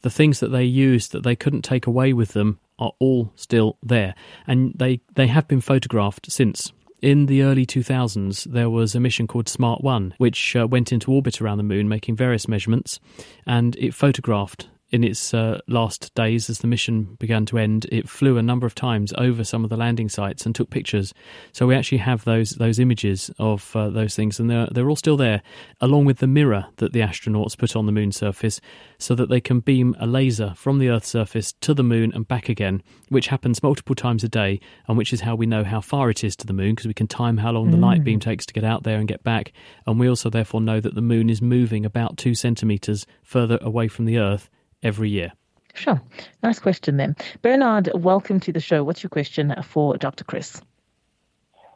the 0.02 0.10
things 0.10 0.40
that 0.40 0.50
they 0.50 0.64
used 0.64 1.12
that 1.12 1.24
they 1.24 1.36
couldn't 1.36 1.64
take 1.64 1.88
away 1.88 2.14
with 2.14 2.34
them 2.34 2.60
are 2.78 2.92
all 3.00 3.32
still 3.36 3.78
there. 3.82 4.14
And 4.46 4.74
they, 4.76 5.02
they 5.16 5.28
have 5.28 5.48
been 5.48 5.62
photographed 5.62 6.32
since. 6.32 6.72
In 7.02 7.26
the 7.26 7.42
early 7.42 7.66
2000s, 7.66 8.46
there 8.46 8.70
was 8.70 8.96
a 8.96 9.00
mission 9.00 9.28
called 9.28 9.50
Smart 9.50 9.84
1, 9.84 10.14
which 10.18 10.56
uh, 10.56 10.68
went 10.68 10.92
into 10.92 11.12
orbit 11.12 11.42
around 11.42 11.58
the 11.58 11.64
moon, 11.64 11.90
making 11.90 12.16
various 12.16 12.48
measurements, 12.48 13.00
and 13.46 13.76
it 13.78 13.94
photographed 13.94 14.68
in 14.96 15.04
its 15.04 15.34
uh, 15.34 15.60
last 15.68 16.16
days, 16.16 16.50
as 16.50 16.60
the 16.60 16.68
mission 16.68 17.18
began 17.20 17.46
to 17.48 17.58
end, 17.58 17.86
it 17.92 18.08
flew 18.08 18.38
a 18.38 18.42
number 18.42 18.66
of 18.66 18.74
times 18.74 19.14
over 19.18 19.44
some 19.44 19.66
of 19.66 19.70
the 19.70 19.76
landing 19.76 20.08
sites 20.08 20.46
and 20.46 20.56
took 20.56 20.70
pictures. 20.70 21.14
So 21.52 21.68
we 21.68 21.76
actually 21.76 21.98
have 21.98 22.24
those 22.24 22.52
those 22.52 22.80
images 22.80 23.30
of 23.38 23.76
uh, 23.76 23.90
those 23.90 24.16
things, 24.16 24.40
and 24.40 24.50
they're 24.50 24.70
they're 24.72 24.90
all 24.90 24.96
still 24.96 25.18
there, 25.18 25.42
along 25.82 26.06
with 26.06 26.20
the 26.20 26.28
mirror 26.28 26.68
that 26.78 26.94
the 26.94 27.02
astronauts 27.02 27.58
put 27.58 27.76
on 27.76 27.88
the 27.88 27.92
moon 27.92 28.14
surface, 28.14 28.62
so 28.98 29.14
that 29.16 29.28
they 29.28 29.42
can 29.42 29.60
beam 29.60 29.98
a 30.00 30.08
laser 30.08 30.54
from 30.56 30.80
the 30.80 30.88
Earth's 30.88 31.10
surface 31.10 31.52
to 31.60 31.74
the 31.74 31.84
moon 31.84 32.14
and 32.16 32.26
back 32.26 32.48
again, 32.48 32.82
which 33.10 33.28
happens 33.28 33.62
multiple 33.62 33.96
times 33.96 34.24
a 34.24 34.30
day, 34.30 34.62
and 34.88 34.98
which 34.98 35.12
is 35.12 35.20
how 35.20 35.36
we 35.36 35.46
know 35.46 35.66
how 35.66 35.82
far 35.82 36.10
it 36.10 36.24
is 36.24 36.38
to 36.38 36.48
the 36.48 36.54
moon 36.54 36.74
because 36.74 36.88
we 36.88 36.94
can 36.94 37.08
time 37.08 37.36
how 37.36 37.52
long 37.52 37.68
mm. 37.68 37.72
the 37.72 37.78
light 37.78 38.06
beam 38.06 38.22
takes 38.22 38.46
to 38.46 38.54
get 38.54 38.64
out 38.64 38.84
there 38.84 38.98
and 38.98 39.10
get 39.10 39.24
back, 39.26 39.52
and 39.86 40.00
we 40.00 40.08
also 40.08 40.30
therefore 40.30 40.62
know 40.62 40.80
that 40.80 40.96
the 40.96 41.02
moon 41.02 41.30
is 41.30 41.42
moving 41.42 41.86
about 41.86 42.16
two 42.16 42.34
centimeters 42.34 43.06
further 43.24 43.60
away 43.62 43.90
from 43.90 44.06
the 44.06 44.18
Earth 44.18 44.50
every 44.86 45.10
year? 45.10 45.34
Sure. 45.74 46.02
Nice 46.42 46.60
question 46.60 46.96
then. 46.96 47.16
Bernard, 47.42 47.90
welcome 47.96 48.40
to 48.40 48.54
the 48.54 48.62
show. 48.62 48.84
What's 48.84 49.04
your 49.04 49.10
question 49.10 49.54
for 49.62 49.98
Dr. 49.98 50.24
Chris? 50.24 50.62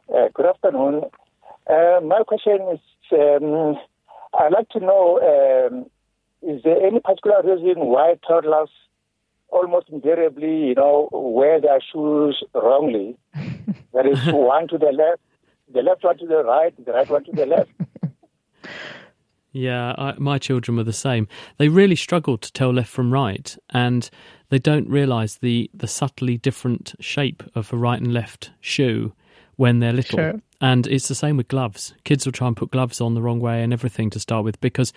Uh, 0.08 0.28
good 0.32 0.46
afternoon. 0.46 1.04
Uh, 1.68 2.00
my 2.02 2.22
question 2.26 2.58
is 2.72 2.80
um, 3.12 3.76
I'd 4.38 4.52
like 4.52 4.68
to 4.70 4.80
know 4.80 5.18
um, 5.20 5.86
is 6.42 6.62
there 6.62 6.80
any 6.82 7.00
particular 7.00 7.42
reason 7.42 7.86
why 7.86 8.14
toddlers 8.26 8.70
almost 9.48 9.88
invariably, 9.90 10.68
you 10.68 10.74
know, 10.74 11.08
wear 11.12 11.60
their 11.60 11.80
shoes 11.92 12.42
wrongly? 12.54 13.16
that 13.92 14.06
is, 14.06 14.18
one 14.32 14.68
to 14.68 14.78
the 14.78 14.92
left, 14.92 15.20
the 15.72 15.82
left 15.82 16.04
one 16.04 16.16
to 16.18 16.26
the 16.26 16.42
right, 16.42 16.72
the 16.84 16.92
right 16.92 17.10
one 17.10 17.24
to 17.24 17.32
the 17.32 17.46
left. 17.46 17.70
Yeah, 19.52 19.94
I, 19.98 20.14
my 20.18 20.38
children 20.38 20.76
were 20.76 20.84
the 20.84 20.92
same. 20.92 21.26
They 21.58 21.68
really 21.68 21.96
struggled 21.96 22.42
to 22.42 22.52
tell 22.52 22.72
left 22.72 22.90
from 22.90 23.12
right, 23.12 23.56
and 23.70 24.08
they 24.48 24.58
don't 24.58 24.88
realise 24.88 25.36
the 25.36 25.70
the 25.74 25.88
subtly 25.88 26.36
different 26.36 26.94
shape 27.00 27.42
of 27.54 27.72
a 27.72 27.76
right 27.76 28.00
and 28.00 28.12
left 28.12 28.50
shoe 28.60 29.12
when 29.56 29.80
they're 29.80 29.92
little. 29.92 30.18
Sure. 30.18 30.40
And 30.60 30.86
it's 30.86 31.08
the 31.08 31.14
same 31.14 31.36
with 31.36 31.48
gloves. 31.48 31.94
Kids 32.04 32.24
will 32.26 32.32
try 32.32 32.46
and 32.46 32.56
put 32.56 32.70
gloves 32.70 33.00
on 33.00 33.14
the 33.14 33.22
wrong 33.22 33.40
way 33.40 33.62
and 33.62 33.72
everything 33.72 34.10
to 34.10 34.20
start 34.20 34.44
with 34.44 34.60
because 34.60 34.92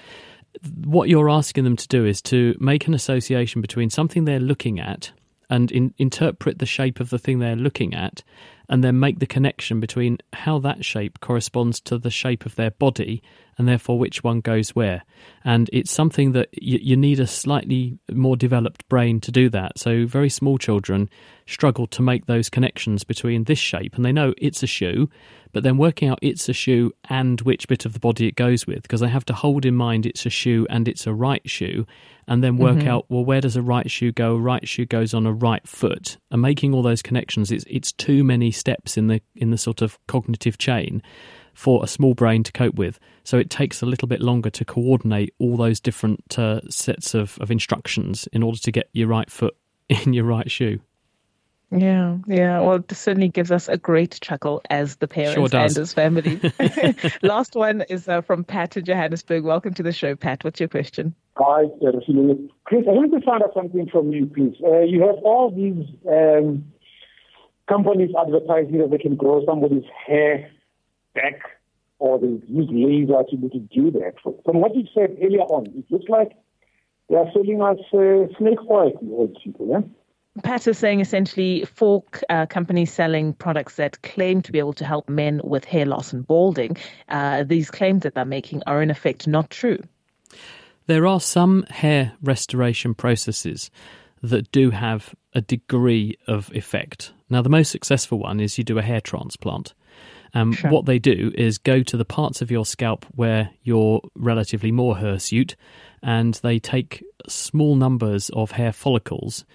what 0.83 1.09
you're 1.09 1.29
asking 1.29 1.63
them 1.63 1.75
to 1.75 1.87
do 1.87 2.05
is 2.05 2.21
to 2.21 2.55
make 2.59 2.87
an 2.87 2.93
association 2.93 3.61
between 3.61 3.89
something 3.89 4.25
they're 4.25 4.39
looking 4.39 4.79
at 4.79 5.11
and 5.49 5.71
in, 5.71 5.93
interpret 5.97 6.59
the 6.59 6.65
shape 6.65 6.99
of 6.99 7.09
the 7.09 7.19
thing 7.19 7.39
they're 7.39 7.55
looking 7.55 7.93
at 7.93 8.23
and 8.69 8.83
then 8.83 8.99
make 8.99 9.19
the 9.19 9.25
connection 9.25 9.79
between 9.79 10.17
how 10.33 10.59
that 10.59 10.85
shape 10.85 11.19
corresponds 11.19 11.79
to 11.81 11.97
the 11.97 12.11
shape 12.11 12.45
of 12.45 12.55
their 12.55 12.71
body 12.71 13.21
and 13.57 13.67
therefore 13.67 13.99
which 13.99 14.23
one 14.23 14.41
goes 14.41 14.69
where. 14.71 15.03
And 15.43 15.69
it's 15.73 15.91
something 15.91 16.31
that 16.33 16.49
you, 16.51 16.79
you 16.81 16.95
need 16.97 17.19
a 17.19 17.27
slightly 17.27 17.97
more 18.11 18.35
developed 18.37 18.87
brain 18.89 19.19
to 19.21 19.31
do 19.31 19.49
that. 19.49 19.77
So, 19.79 20.05
very 20.05 20.29
small 20.29 20.57
children 20.57 21.09
struggle 21.45 21.87
to 21.87 22.01
make 22.01 22.25
those 22.25 22.49
connections 22.49 23.03
between 23.03 23.43
this 23.43 23.59
shape 23.59 23.95
and 23.95 24.05
they 24.05 24.13
know 24.13 24.33
it's 24.37 24.63
a 24.63 24.67
shoe, 24.67 25.09
but 25.51 25.61
then 25.63 25.77
working 25.77 26.07
out 26.07 26.19
it's 26.21 26.47
a 26.47 26.53
shoe 26.53 26.91
and 27.09 27.41
which 27.41 27.67
bit 27.67 27.85
of 27.85 27.91
the 27.93 27.99
body 27.99 28.27
it 28.27 28.35
goes 28.35 28.65
with 28.65 28.81
because 28.81 29.01
they 29.01 29.09
have 29.09 29.25
to 29.25 29.33
hold 29.33 29.65
in 29.65 29.75
mind 29.75 30.05
it's 30.05 30.25
a 30.25 30.29
shoe 30.29 30.65
and 30.69 30.87
it's 30.87 31.05
a 31.05 31.13
right 31.13 31.41
shoe 31.49 31.85
and 32.29 32.41
then 32.41 32.55
work 32.55 32.77
Mhm. 32.77 32.87
out 32.87 33.05
well 33.09 33.25
where 33.25 33.41
does 33.41 33.57
a 33.57 33.61
right 33.61 33.91
shoe 33.91 34.13
go 34.13 34.35
a 34.35 34.39
right 34.39 34.65
shoe 34.67 34.85
goes 34.85 35.13
on 35.13 35.25
a 35.25 35.33
right 35.33 35.67
foot 35.67 36.17
and 36.31 36.41
making 36.41 36.73
all 36.73 36.81
those 36.81 37.01
connections 37.01 37.51
it's 37.51 37.65
it's 37.67 37.91
too 37.91 38.23
many 38.23 38.49
steps 38.49 38.95
in 38.97 39.07
the 39.07 39.21
in 39.35 39.51
the 39.51 39.57
sort 39.57 39.81
of 39.81 39.99
cognitive 40.07 40.57
chain 40.57 41.03
for 41.53 41.83
a 41.83 41.87
small 41.87 42.13
brain 42.13 42.43
to 42.43 42.51
cope 42.51 42.75
with 42.75 42.99
so 43.23 43.37
it 43.37 43.49
takes 43.49 43.81
a 43.81 43.85
little 43.85 44.07
bit 44.07 44.21
longer 44.21 44.49
to 44.49 44.65
coordinate 44.65 45.33
all 45.39 45.57
those 45.57 45.79
different 45.79 46.37
uh, 46.37 46.61
sets 46.69 47.13
of, 47.13 47.37
of 47.39 47.51
instructions 47.51 48.27
in 48.33 48.43
order 48.43 48.57
to 48.57 48.71
get 48.71 48.89
your 48.93 49.07
right 49.07 49.29
foot 49.29 49.55
in 49.89 50.13
your 50.13 50.25
right 50.25 50.49
shoe 50.49 50.79
Yeah, 51.71 52.17
yeah. 52.27 52.59
Well, 52.61 52.75
it 52.75 52.91
certainly 52.91 53.29
gives 53.29 53.51
us 53.51 53.67
a 53.67 53.77
great 53.77 54.19
chuckle 54.21 54.61
as 54.69 54.97
the 54.97 55.07
parents 55.07 55.33
Sure 55.33 55.59
and 55.59 55.77
as 55.77 55.93
family. 55.93 56.39
Last 57.23 57.55
one 57.55 57.81
is 57.89 58.07
uh, 58.07 58.21
from 58.21 58.43
Pat 58.43 58.77
in 58.77 58.85
Johannesburg. 58.85 59.43
Welcome 59.43 59.73
to 59.73 59.83
the 59.83 59.91
show, 59.91 60.15
Pat. 60.15 60.43
What's 60.43 60.59
your 60.59 60.69
question? 60.69 61.15
Hi, 61.37 61.63
Chris, 62.65 62.85
I 62.87 62.91
wanted 62.91 63.19
to 63.19 63.25
find 63.25 63.41
out 63.41 63.53
something 63.55 63.89
from 63.89 64.11
you, 64.11 64.27
please. 64.27 64.55
Uh, 64.63 64.81
you 64.81 65.01
have 65.01 65.15
all 65.23 65.49
these 65.49 65.83
um, 66.07 66.63
companies 67.67 68.11
advertising 68.19 68.77
that 68.77 68.91
they 68.91 68.99
can 68.99 69.15
grow 69.15 69.43
somebody's 69.45 69.85
hair 70.05 70.51
back 71.13 71.41
or 71.99 72.19
they 72.19 72.27
use 72.47 72.69
laser 72.69 73.23
to, 73.29 73.49
to 73.49 73.59
do 73.59 73.91
that. 73.91 74.13
From 74.23 74.59
what 74.59 74.75
you 74.75 74.83
said 74.93 75.17
earlier 75.21 75.41
on, 75.41 75.67
it 75.67 75.85
looks 75.89 76.09
like 76.09 76.33
they 77.09 77.15
are 77.15 77.31
selling 77.31 77.61
us 77.61 77.77
uh, 77.93 78.33
snake 78.37 78.59
oil 78.69 78.91
to 78.91 79.15
old 79.15 79.37
people, 79.43 79.67
yeah? 79.69 79.79
Pat 80.41 80.67
is 80.67 80.79
saying 80.79 80.99
essentially 80.99 81.63
four 81.65 82.03
uh, 82.29 82.47
companies 82.47 82.91
selling 82.91 83.33
products 83.33 83.75
that 83.75 84.01
claim 84.01 84.41
to 84.41 84.51
be 84.51 84.57
able 84.57 84.73
to 84.73 84.83
help 84.83 85.07
men 85.07 85.39
with 85.43 85.63
hair 85.63 85.85
loss 85.85 86.11
and 86.11 86.25
balding. 86.25 86.75
Uh, 87.09 87.43
these 87.43 87.69
claims 87.69 88.01
that 88.01 88.15
they're 88.15 88.25
making 88.25 88.63
are 88.65 88.81
in 88.81 88.89
effect 88.89 89.27
not 89.27 89.51
true. 89.51 89.77
There 90.87 91.05
are 91.05 91.19
some 91.19 91.63
hair 91.69 92.13
restoration 92.21 92.95
processes 92.95 93.69
that 94.23 94.51
do 94.51 94.71
have 94.71 95.13
a 95.35 95.41
degree 95.41 96.17
of 96.27 96.51
effect. 96.55 97.13
Now, 97.29 97.41
the 97.43 97.49
most 97.49 97.69
successful 97.69 98.17
one 98.17 98.39
is 98.39 98.57
you 98.57 98.63
do 98.63 98.79
a 98.79 98.81
hair 98.81 99.01
transplant. 99.01 99.75
Um, 100.33 100.53
Sure. 100.53 100.71
What 100.71 100.85
they 100.85 100.99
do 100.99 101.31
is 101.35 101.57
go 101.57 101.83
to 101.83 101.97
the 101.97 102.05
parts 102.05 102.41
of 102.41 102.49
your 102.49 102.65
scalp 102.65 103.05
where 103.11 103.51
you're 103.61 104.01
relatively 104.15 104.71
more 104.71 104.97
hirsute, 104.97 105.55
and 106.01 106.33
they 106.35 106.59
take 106.59 107.03
small 107.27 107.75
numbers 107.75 108.29
of 108.31 108.51
hair 108.51 108.73
follicles. 108.73 109.45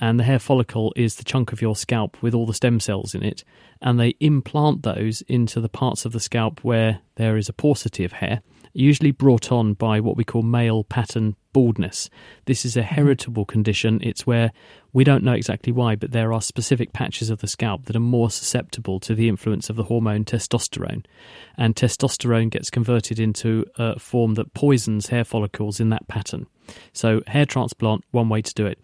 And 0.00 0.18
the 0.18 0.24
hair 0.24 0.38
follicle 0.38 0.94
is 0.96 1.16
the 1.16 1.24
chunk 1.24 1.52
of 1.52 1.60
your 1.60 1.76
scalp 1.76 2.22
with 2.22 2.32
all 2.32 2.46
the 2.46 2.54
stem 2.54 2.80
cells 2.80 3.14
in 3.14 3.22
it, 3.22 3.44
and 3.82 4.00
they 4.00 4.14
implant 4.20 4.82
those 4.82 5.20
into 5.22 5.60
the 5.60 5.68
parts 5.68 6.06
of 6.06 6.12
the 6.12 6.20
scalp 6.20 6.64
where 6.64 7.00
there 7.16 7.36
is 7.36 7.48
a 7.50 7.52
paucity 7.52 8.04
of 8.04 8.12
hair, 8.12 8.40
usually 8.72 9.10
brought 9.10 9.52
on 9.52 9.74
by 9.74 10.00
what 10.00 10.16
we 10.16 10.24
call 10.24 10.42
male 10.42 10.84
pattern 10.84 11.36
baldness. 11.52 12.10
This 12.46 12.64
is 12.64 12.76
a 12.76 12.80
mm-hmm. 12.80 12.94
heritable 12.94 13.44
condition. 13.44 14.00
It's 14.02 14.26
where 14.26 14.52
we 14.92 15.04
don't 15.04 15.24
know 15.24 15.32
exactly 15.32 15.72
why, 15.72 15.96
but 15.96 16.12
there 16.12 16.32
are 16.32 16.42
specific 16.42 16.92
patches 16.92 17.30
of 17.30 17.40
the 17.40 17.46
scalp 17.46 17.86
that 17.86 17.96
are 17.96 18.00
more 18.00 18.30
susceptible 18.30 19.00
to 19.00 19.14
the 19.14 19.28
influence 19.28 19.70
of 19.70 19.76
the 19.76 19.84
hormone 19.84 20.24
testosterone. 20.24 21.04
And 21.56 21.76
testosterone 21.76 22.50
gets 22.50 22.70
converted 22.70 23.20
into 23.20 23.64
a 23.76 23.98
form 23.98 24.34
that 24.34 24.54
poisons 24.54 25.08
hair 25.08 25.24
follicles 25.24 25.80
in 25.80 25.90
that 25.90 26.08
pattern. 26.08 26.46
So, 26.92 27.22
hair 27.26 27.46
transplant, 27.46 28.04
one 28.10 28.28
way 28.28 28.42
to 28.42 28.54
do 28.54 28.66
it. 28.66 28.78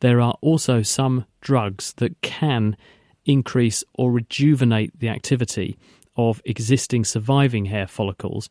There 0.00 0.20
are 0.20 0.34
also 0.40 0.82
some 0.82 1.26
drugs 1.40 1.92
that 1.94 2.20
can 2.22 2.76
increase 3.24 3.84
or 3.94 4.12
rejuvenate 4.12 4.98
the 4.98 5.08
activity 5.08 5.78
of 6.16 6.42
existing 6.44 7.04
surviving 7.04 7.66
hair 7.66 7.86
follicles. 7.86 8.48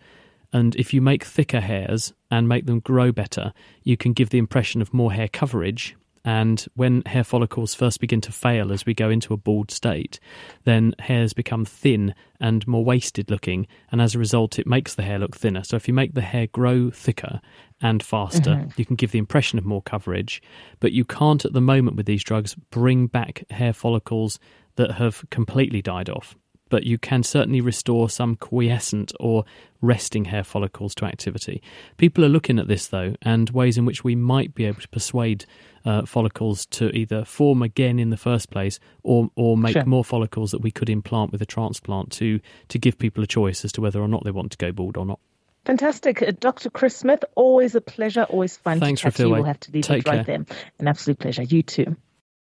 And 0.53 0.75
if 0.75 0.93
you 0.93 1.01
make 1.01 1.23
thicker 1.23 1.61
hairs 1.61 2.13
and 2.29 2.47
make 2.47 2.65
them 2.65 2.79
grow 2.79 3.11
better, 3.11 3.53
you 3.83 3.97
can 3.97 4.13
give 4.13 4.29
the 4.29 4.37
impression 4.37 4.81
of 4.81 4.93
more 4.93 5.13
hair 5.13 5.27
coverage. 5.27 5.95
And 6.23 6.63
when 6.75 7.01
hair 7.07 7.23
follicles 7.23 7.73
first 7.73 7.99
begin 7.99 8.21
to 8.21 8.31
fail 8.31 8.71
as 8.71 8.85
we 8.85 8.93
go 8.93 9.09
into 9.09 9.33
a 9.33 9.37
bald 9.37 9.71
state, 9.71 10.19
then 10.65 10.93
hairs 10.99 11.33
become 11.33 11.65
thin 11.65 12.13
and 12.39 12.67
more 12.67 12.85
wasted 12.85 13.31
looking. 13.31 13.65
And 13.91 13.99
as 14.01 14.13
a 14.13 14.19
result, 14.19 14.59
it 14.59 14.67
makes 14.67 14.93
the 14.93 15.01
hair 15.01 15.17
look 15.17 15.35
thinner. 15.35 15.63
So 15.63 15.77
if 15.77 15.87
you 15.87 15.95
make 15.95 16.13
the 16.13 16.21
hair 16.21 16.45
grow 16.45 16.91
thicker 16.91 17.41
and 17.81 18.03
faster, 18.03 18.51
Mhm. 18.51 18.77
you 18.77 18.85
can 18.85 18.97
give 18.97 19.11
the 19.11 19.17
impression 19.19 19.57
of 19.57 19.65
more 19.65 19.81
coverage. 19.81 20.43
But 20.79 20.91
you 20.91 21.05
can't 21.05 21.43
at 21.43 21.53
the 21.53 21.61
moment 21.61 21.97
with 21.97 22.05
these 22.05 22.23
drugs 22.23 22.53
bring 22.69 23.07
back 23.07 23.43
hair 23.49 23.73
follicles 23.73 24.37
that 24.75 24.91
have 24.91 25.25
completely 25.31 25.81
died 25.81 26.07
off. 26.09 26.35
But 26.71 26.85
you 26.85 26.97
can 26.97 27.21
certainly 27.21 27.61
restore 27.61 28.09
some 28.09 28.35
quiescent 28.35 29.11
or 29.19 29.43
resting 29.81 30.25
hair 30.25 30.43
follicles 30.43 30.95
to 30.95 31.05
activity. 31.05 31.61
People 31.97 32.23
are 32.25 32.29
looking 32.29 32.57
at 32.59 32.67
this 32.67 32.87
though, 32.87 33.13
and 33.21 33.49
ways 33.51 33.77
in 33.77 33.85
which 33.85 34.03
we 34.03 34.15
might 34.15 34.55
be 34.55 34.65
able 34.65 34.81
to 34.81 34.87
persuade 34.89 35.45
uh, 35.85 36.05
follicles 36.05 36.65
to 36.67 36.89
either 36.95 37.25
form 37.25 37.61
again 37.61 37.99
in 37.99 38.09
the 38.09 38.17
first 38.17 38.49
place, 38.49 38.79
or 39.03 39.29
or 39.35 39.57
make 39.57 39.73
Sure. 39.73 39.85
more 39.85 40.03
follicles 40.05 40.51
that 40.51 40.61
we 40.61 40.71
could 40.71 40.89
implant 40.89 41.31
with 41.31 41.41
a 41.41 41.45
transplant 41.45 42.11
to 42.13 42.39
to 42.69 42.79
give 42.79 42.97
people 42.97 43.23
a 43.23 43.27
choice 43.27 43.63
as 43.65 43.71
to 43.73 43.81
whether 43.81 43.99
or 44.01 44.07
not 44.07 44.23
they 44.23 44.31
want 44.31 44.51
to 44.51 44.57
go 44.57 44.71
bald 44.71 44.97
or 44.97 45.05
not. 45.05 45.19
Fantastic. 45.65 46.21
Uh, 46.23 46.31
Dr. 46.39 46.69
Chris 46.71 46.95
Smith, 46.95 47.23
always 47.35 47.75
a 47.75 47.81
pleasure, 47.81 48.23
always 48.23 48.57
fun 48.57 48.79
Thanks, 48.79 49.01
to 49.01 49.07
chat 49.07 49.15
to 49.15 49.23
you. 49.23 49.29
We'll 49.29 49.43
have 49.43 49.59
to 49.59 49.71
leave 49.71 49.83
Take 49.83 50.07
it 50.07 50.09
right 50.09 50.25
care. 50.25 50.37
there. 50.39 50.55
An 50.79 50.87
absolute 50.87 51.19
pleasure. 51.19 51.43
You 51.43 51.61
too. 51.63 51.95